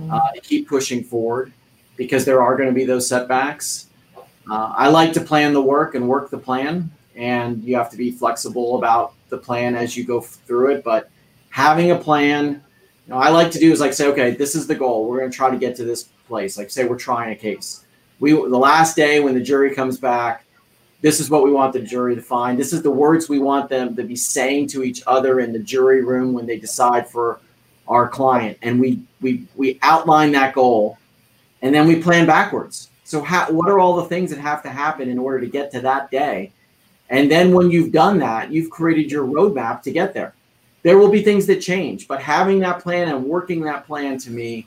mm-hmm. 0.00 0.10
uh, 0.10 0.32
to 0.32 0.40
keep 0.40 0.66
pushing 0.66 1.04
forward 1.04 1.52
because 1.96 2.24
there 2.24 2.40
are 2.40 2.56
going 2.56 2.68
to 2.68 2.74
be 2.74 2.84
those 2.84 3.06
setbacks. 3.06 3.86
Uh, 4.50 4.72
I 4.76 4.88
like 4.88 5.12
to 5.14 5.20
plan 5.20 5.52
the 5.52 5.62
work 5.62 5.94
and 5.94 6.08
work 6.08 6.30
the 6.30 6.38
plan 6.38 6.90
and 7.18 7.62
you 7.64 7.76
have 7.76 7.90
to 7.90 7.96
be 7.96 8.10
flexible 8.10 8.78
about 8.78 9.12
the 9.28 9.36
plan 9.36 9.74
as 9.74 9.96
you 9.96 10.04
go 10.04 10.20
through 10.20 10.70
it. 10.72 10.84
But 10.84 11.10
having 11.50 11.90
a 11.90 11.96
plan, 11.96 12.62
you 13.06 13.12
know, 13.12 13.16
I 13.16 13.28
like 13.30 13.50
to 13.50 13.58
do 13.58 13.72
is 13.72 13.80
like 13.80 13.92
say, 13.92 14.06
okay, 14.06 14.30
this 14.30 14.54
is 14.54 14.66
the 14.66 14.74
goal. 14.74 15.08
We're 15.08 15.18
going 15.18 15.30
to 15.30 15.36
try 15.36 15.50
to 15.50 15.56
get 15.56 15.74
to 15.76 15.84
this 15.84 16.04
place. 16.28 16.56
Like 16.56 16.70
say 16.70 16.84
we're 16.84 16.96
trying 16.96 17.32
a 17.32 17.36
case. 17.36 17.84
We 18.20 18.32
the 18.32 18.58
last 18.58 18.96
day 18.96 19.20
when 19.20 19.34
the 19.34 19.40
jury 19.40 19.74
comes 19.74 19.98
back, 19.98 20.44
this 21.00 21.20
is 21.20 21.30
what 21.30 21.44
we 21.44 21.52
want 21.52 21.72
the 21.72 21.80
jury 21.80 22.14
to 22.14 22.22
find. 22.22 22.58
This 22.58 22.72
is 22.72 22.82
the 22.82 22.90
words 22.90 23.28
we 23.28 23.38
want 23.38 23.68
them 23.68 23.94
to 23.96 24.02
be 24.04 24.16
saying 24.16 24.68
to 24.68 24.82
each 24.82 25.02
other 25.06 25.40
in 25.40 25.52
the 25.52 25.58
jury 25.58 26.04
room 26.04 26.32
when 26.32 26.46
they 26.46 26.58
decide 26.58 27.08
for 27.08 27.40
our 27.86 28.08
client. 28.08 28.58
And 28.62 28.80
we 28.80 29.02
we 29.20 29.46
we 29.56 29.78
outline 29.82 30.32
that 30.32 30.54
goal 30.54 30.98
and 31.62 31.74
then 31.74 31.88
we 31.88 32.00
plan 32.00 32.26
backwards. 32.26 32.87
So 33.08 33.22
how, 33.22 33.50
what 33.50 33.70
are 33.70 33.78
all 33.78 33.96
the 33.96 34.04
things 34.04 34.28
that 34.28 34.38
have 34.38 34.62
to 34.64 34.68
happen 34.68 35.08
in 35.08 35.18
order 35.18 35.40
to 35.40 35.46
get 35.46 35.70
to 35.72 35.80
that 35.80 36.10
day? 36.10 36.52
And 37.08 37.30
then 37.30 37.54
when 37.54 37.70
you've 37.70 37.90
done 37.90 38.18
that, 38.18 38.52
you've 38.52 38.68
created 38.68 39.10
your 39.10 39.26
roadmap 39.26 39.80
to 39.84 39.90
get 39.90 40.12
there. 40.12 40.34
There 40.82 40.98
will 40.98 41.08
be 41.08 41.22
things 41.22 41.46
that 41.46 41.62
change, 41.62 42.06
but 42.06 42.20
having 42.20 42.58
that 42.60 42.82
plan 42.82 43.08
and 43.08 43.24
working 43.24 43.62
that 43.62 43.86
plan 43.86 44.18
to 44.18 44.30
me 44.30 44.66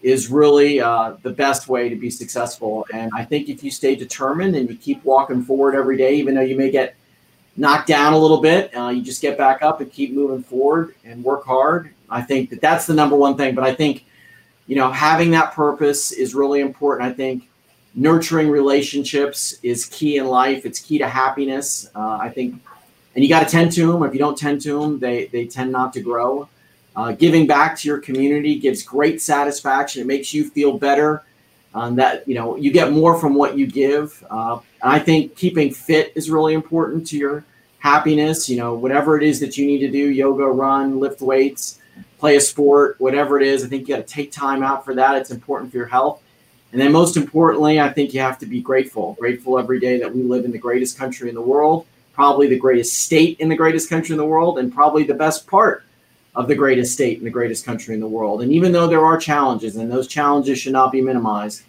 is 0.00 0.30
really 0.30 0.80
uh, 0.80 1.16
the 1.20 1.28
best 1.28 1.68
way 1.68 1.90
to 1.90 1.96
be 1.96 2.08
successful. 2.08 2.86
And 2.94 3.10
I 3.14 3.26
think 3.26 3.50
if 3.50 3.62
you 3.62 3.70
stay 3.70 3.94
determined 3.94 4.56
and 4.56 4.70
you 4.70 4.76
keep 4.76 5.04
walking 5.04 5.42
forward 5.42 5.74
every 5.74 5.98
day, 5.98 6.14
even 6.14 6.34
though 6.34 6.40
you 6.40 6.56
may 6.56 6.70
get 6.70 6.94
knocked 7.58 7.88
down 7.88 8.14
a 8.14 8.18
little 8.18 8.40
bit, 8.40 8.74
uh, 8.74 8.88
you 8.88 9.02
just 9.02 9.20
get 9.20 9.36
back 9.36 9.60
up 9.60 9.82
and 9.82 9.92
keep 9.92 10.14
moving 10.14 10.42
forward 10.42 10.94
and 11.04 11.22
work 11.22 11.44
hard. 11.44 11.92
I 12.08 12.22
think 12.22 12.48
that 12.48 12.62
that's 12.62 12.86
the 12.86 12.94
number 12.94 13.16
one 13.16 13.36
thing. 13.36 13.54
But 13.54 13.64
I 13.64 13.74
think, 13.74 14.06
you 14.66 14.76
know, 14.76 14.90
having 14.90 15.30
that 15.32 15.52
purpose 15.52 16.10
is 16.10 16.34
really 16.34 16.60
important. 16.60 17.06
I 17.06 17.12
think 17.12 17.50
nurturing 17.96 18.50
relationships 18.50 19.56
is 19.62 19.86
key 19.86 20.18
in 20.18 20.26
life. 20.26 20.66
It's 20.66 20.78
key 20.78 20.98
to 20.98 21.08
happiness. 21.08 21.90
Uh, 21.94 22.18
I 22.20 22.28
think, 22.28 22.62
and 23.14 23.24
you 23.24 23.28
got 23.28 23.40
to 23.40 23.50
tend 23.50 23.72
to 23.72 23.90
them. 23.90 24.02
If 24.02 24.12
you 24.12 24.18
don't 24.18 24.38
tend 24.38 24.60
to 24.62 24.78
them, 24.78 24.98
they 24.98 25.26
they 25.26 25.46
tend 25.46 25.72
not 25.72 25.94
to 25.94 26.00
grow. 26.00 26.48
Uh, 26.94 27.12
giving 27.12 27.46
back 27.46 27.76
to 27.78 27.88
your 27.88 27.98
community 27.98 28.58
gives 28.58 28.82
great 28.82 29.20
satisfaction. 29.20 30.02
It 30.02 30.06
makes 30.06 30.32
you 30.32 30.48
feel 30.48 30.78
better. 30.78 31.24
Um, 31.74 31.96
that 31.96 32.26
you 32.28 32.34
know 32.34 32.56
you 32.56 32.70
get 32.70 32.92
more 32.92 33.18
from 33.18 33.34
what 33.34 33.58
you 33.58 33.66
give. 33.66 34.24
Uh, 34.30 34.60
I 34.82 34.98
think 34.98 35.36
keeping 35.36 35.72
fit 35.72 36.12
is 36.14 36.30
really 36.30 36.54
important 36.54 37.06
to 37.08 37.18
your 37.18 37.44
happiness. 37.78 38.48
You 38.48 38.58
know, 38.58 38.74
whatever 38.74 39.16
it 39.16 39.22
is 39.22 39.40
that 39.40 39.58
you 39.58 39.66
need 39.66 39.80
to 39.80 39.90
do, 39.90 40.10
yoga, 40.10 40.44
run, 40.44 41.00
lift 41.00 41.20
weights, 41.20 41.80
play 42.18 42.36
a 42.36 42.40
sport, 42.40 42.96
whatever 42.98 43.38
it 43.38 43.46
is. 43.46 43.64
I 43.64 43.68
think 43.68 43.88
you 43.88 43.94
got 43.94 44.06
to 44.06 44.14
take 44.14 44.32
time 44.32 44.62
out 44.62 44.84
for 44.84 44.94
that. 44.94 45.16
It's 45.16 45.30
important 45.30 45.70
for 45.70 45.76
your 45.76 45.86
health. 45.86 46.22
And 46.72 46.80
then 46.80 46.92
most 46.92 47.16
importantly, 47.16 47.80
I 47.80 47.90
think 47.92 48.12
you 48.12 48.20
have 48.20 48.38
to 48.40 48.46
be 48.46 48.60
grateful. 48.60 49.16
Grateful 49.18 49.58
every 49.58 49.80
day 49.80 49.98
that 49.98 50.14
we 50.14 50.22
live 50.22 50.44
in 50.44 50.52
the 50.52 50.58
greatest 50.58 50.98
country 50.98 51.28
in 51.28 51.34
the 51.34 51.42
world, 51.42 51.86
probably 52.12 52.48
the 52.48 52.58
greatest 52.58 52.98
state 52.98 53.38
in 53.40 53.48
the 53.48 53.56
greatest 53.56 53.88
country 53.88 54.12
in 54.12 54.18
the 54.18 54.26
world, 54.26 54.58
and 54.58 54.74
probably 54.74 55.04
the 55.04 55.14
best 55.14 55.46
part 55.46 55.84
of 56.34 56.48
the 56.48 56.54
greatest 56.54 56.92
state 56.92 57.18
and 57.18 57.26
the 57.26 57.30
greatest 57.30 57.64
country 57.64 57.94
in 57.94 58.00
the 58.00 58.08
world. 58.08 58.42
And 58.42 58.52
even 58.52 58.72
though 58.72 58.86
there 58.86 59.04
are 59.04 59.16
challenges, 59.16 59.76
and 59.76 59.90
those 59.90 60.06
challenges 60.06 60.58
should 60.58 60.72
not 60.72 60.92
be 60.92 61.00
minimized, 61.00 61.62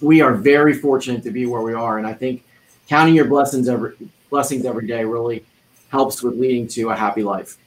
we 0.00 0.20
are 0.20 0.34
very 0.34 0.74
fortunate 0.74 1.22
to 1.22 1.30
be 1.30 1.46
where 1.46 1.62
we 1.62 1.74
are. 1.74 1.98
And 1.98 2.06
I 2.06 2.12
think 2.12 2.42
counting 2.88 3.14
your 3.14 3.26
blessings 3.26 3.68
every 3.68 3.94
blessings 4.30 4.64
every 4.64 4.86
day 4.86 5.04
really 5.04 5.44
helps 5.90 6.22
with 6.22 6.34
leading 6.34 6.66
to 6.68 6.90
a 6.90 6.96
happy 6.96 7.22
life. 7.22 7.58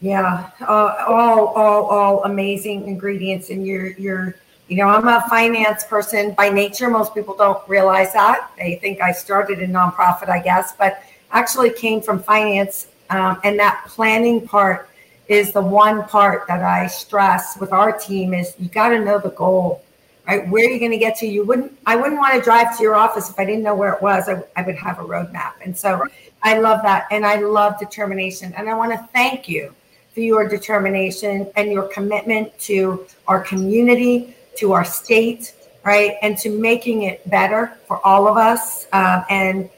Yeah, 0.00 0.50
uh, 0.60 1.04
all 1.06 1.48
all 1.48 1.84
all 1.84 2.24
amazing 2.24 2.88
ingredients 2.88 3.50
in 3.50 3.64
your 3.64 3.92
your. 3.92 4.34
You 4.72 4.78
know, 4.78 4.88
I'm 4.88 5.06
a 5.06 5.22
finance 5.28 5.84
person 5.84 6.32
by 6.32 6.48
nature. 6.48 6.88
Most 6.88 7.14
people 7.14 7.36
don't 7.36 7.62
realize 7.68 8.14
that. 8.14 8.52
They 8.56 8.76
think 8.76 9.02
I 9.02 9.12
started 9.12 9.60
a 9.60 9.66
nonprofit, 9.66 10.30
I 10.30 10.40
guess, 10.40 10.72
but 10.72 11.02
actually 11.30 11.68
came 11.74 12.00
from 12.00 12.22
finance. 12.22 12.86
Um, 13.10 13.38
and 13.44 13.58
that 13.58 13.84
planning 13.86 14.48
part 14.48 14.88
is 15.28 15.52
the 15.52 15.60
one 15.60 16.08
part 16.08 16.46
that 16.48 16.62
I 16.62 16.86
stress 16.86 17.58
with 17.60 17.70
our 17.70 17.92
team 17.92 18.32
is 18.32 18.54
you 18.58 18.70
got 18.70 18.88
to 18.88 18.98
know 19.04 19.18
the 19.18 19.32
goal, 19.32 19.84
right? 20.26 20.48
Where 20.48 20.70
you're 20.70 20.78
going 20.78 20.92
to 20.92 20.96
get 20.96 21.18
to. 21.18 21.26
You 21.26 21.44
wouldn't, 21.44 21.78
I 21.84 21.94
wouldn't 21.94 22.18
want 22.18 22.32
to 22.36 22.40
drive 22.40 22.74
to 22.78 22.82
your 22.82 22.94
office 22.94 23.28
if 23.28 23.38
I 23.38 23.44
didn't 23.44 23.64
know 23.64 23.74
where 23.74 23.92
it 23.92 24.00
was. 24.00 24.26
I, 24.26 24.42
I 24.56 24.62
would 24.62 24.76
have 24.76 25.00
a 25.00 25.04
roadmap. 25.04 25.52
And 25.62 25.76
so 25.76 26.02
I 26.42 26.56
love 26.60 26.80
that. 26.84 27.08
And 27.10 27.26
I 27.26 27.36
love 27.36 27.78
determination. 27.78 28.54
And 28.56 28.70
I 28.70 28.74
want 28.74 28.92
to 28.92 29.06
thank 29.12 29.50
you 29.50 29.74
for 30.14 30.20
your 30.20 30.48
determination 30.48 31.52
and 31.56 31.70
your 31.70 31.88
commitment 31.88 32.58
to 32.60 33.06
our 33.28 33.40
community, 33.40 34.34
to 34.56 34.72
our 34.72 34.84
state, 34.84 35.54
right? 35.84 36.16
And 36.22 36.36
to 36.38 36.50
making 36.50 37.02
it 37.02 37.28
better 37.28 37.78
for 37.86 38.04
all 38.06 38.28
of 38.28 38.36
us. 38.36 38.86
Um, 38.92 39.24
and 39.28 39.70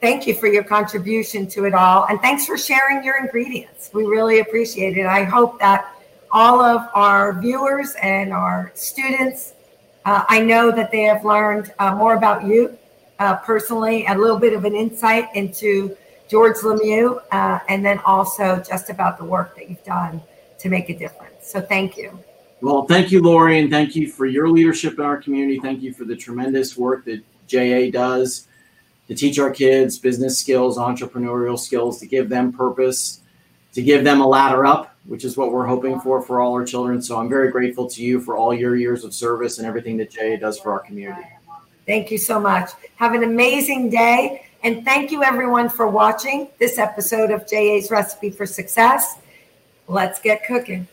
thank 0.00 0.26
you 0.26 0.34
for 0.34 0.46
your 0.46 0.64
contribution 0.64 1.46
to 1.48 1.64
it 1.64 1.74
all. 1.74 2.06
And 2.06 2.20
thanks 2.20 2.44
for 2.46 2.58
sharing 2.58 3.02
your 3.02 3.16
ingredients. 3.16 3.90
We 3.94 4.04
really 4.04 4.40
appreciate 4.40 4.98
it. 4.98 5.06
I 5.06 5.24
hope 5.24 5.58
that 5.60 5.94
all 6.30 6.60
of 6.60 6.88
our 6.94 7.40
viewers 7.40 7.94
and 8.02 8.32
our 8.32 8.70
students, 8.74 9.54
uh, 10.04 10.24
I 10.28 10.40
know 10.40 10.70
that 10.72 10.90
they 10.90 11.02
have 11.02 11.24
learned 11.24 11.72
uh, 11.78 11.94
more 11.94 12.14
about 12.14 12.44
you 12.44 12.76
uh, 13.18 13.36
personally, 13.36 14.04
a 14.06 14.14
little 14.14 14.38
bit 14.38 14.52
of 14.52 14.64
an 14.64 14.74
insight 14.74 15.28
into 15.34 15.96
George 16.28 16.56
LeMieux, 16.56 17.22
uh, 17.30 17.60
and 17.68 17.84
then 17.84 17.98
also 18.00 18.62
just 18.66 18.90
about 18.90 19.16
the 19.18 19.24
work 19.24 19.54
that 19.56 19.70
you've 19.70 19.84
done 19.84 20.20
to 20.58 20.68
make 20.68 20.88
a 20.88 20.98
difference. 20.98 21.50
So 21.50 21.60
thank 21.60 21.96
you. 21.96 22.18
Well, 22.64 22.86
thank 22.86 23.12
you, 23.12 23.20
Laurie, 23.20 23.58
and 23.58 23.68
thank 23.68 23.94
you 23.94 24.10
for 24.10 24.24
your 24.24 24.48
leadership 24.48 24.94
in 24.94 25.04
our 25.04 25.18
community. 25.18 25.60
Thank 25.60 25.82
you 25.82 25.92
for 25.92 26.06
the 26.06 26.16
tremendous 26.16 26.78
work 26.78 27.04
that 27.04 27.22
JA 27.46 27.90
does 27.90 28.48
to 29.06 29.14
teach 29.14 29.38
our 29.38 29.50
kids 29.50 29.98
business 29.98 30.38
skills, 30.38 30.78
entrepreneurial 30.78 31.58
skills, 31.58 32.00
to 32.00 32.06
give 32.06 32.30
them 32.30 32.54
purpose, 32.54 33.20
to 33.74 33.82
give 33.82 34.02
them 34.02 34.22
a 34.22 34.26
ladder 34.26 34.64
up, 34.64 34.96
which 35.04 35.26
is 35.26 35.36
what 35.36 35.52
we're 35.52 35.66
hoping 35.66 36.00
for 36.00 36.22
for 36.22 36.40
all 36.40 36.54
our 36.54 36.64
children. 36.64 37.02
So 37.02 37.18
I'm 37.18 37.28
very 37.28 37.50
grateful 37.50 37.86
to 37.90 38.02
you 38.02 38.18
for 38.18 38.38
all 38.38 38.54
your 38.54 38.76
years 38.76 39.04
of 39.04 39.12
service 39.12 39.58
and 39.58 39.66
everything 39.66 39.98
that 39.98 40.08
JA 40.08 40.36
does 40.36 40.58
for 40.58 40.72
our 40.72 40.80
community. 40.80 41.28
Thank 41.84 42.10
you 42.10 42.16
so 42.16 42.40
much. 42.40 42.70
Have 42.96 43.12
an 43.12 43.24
amazing 43.24 43.90
day. 43.90 44.46
And 44.62 44.86
thank 44.86 45.10
you, 45.10 45.22
everyone, 45.22 45.68
for 45.68 45.86
watching 45.86 46.48
this 46.58 46.78
episode 46.78 47.30
of 47.30 47.46
JA's 47.46 47.90
Recipe 47.90 48.30
for 48.30 48.46
Success. 48.46 49.18
Let's 49.86 50.18
get 50.18 50.46
cooking. 50.46 50.88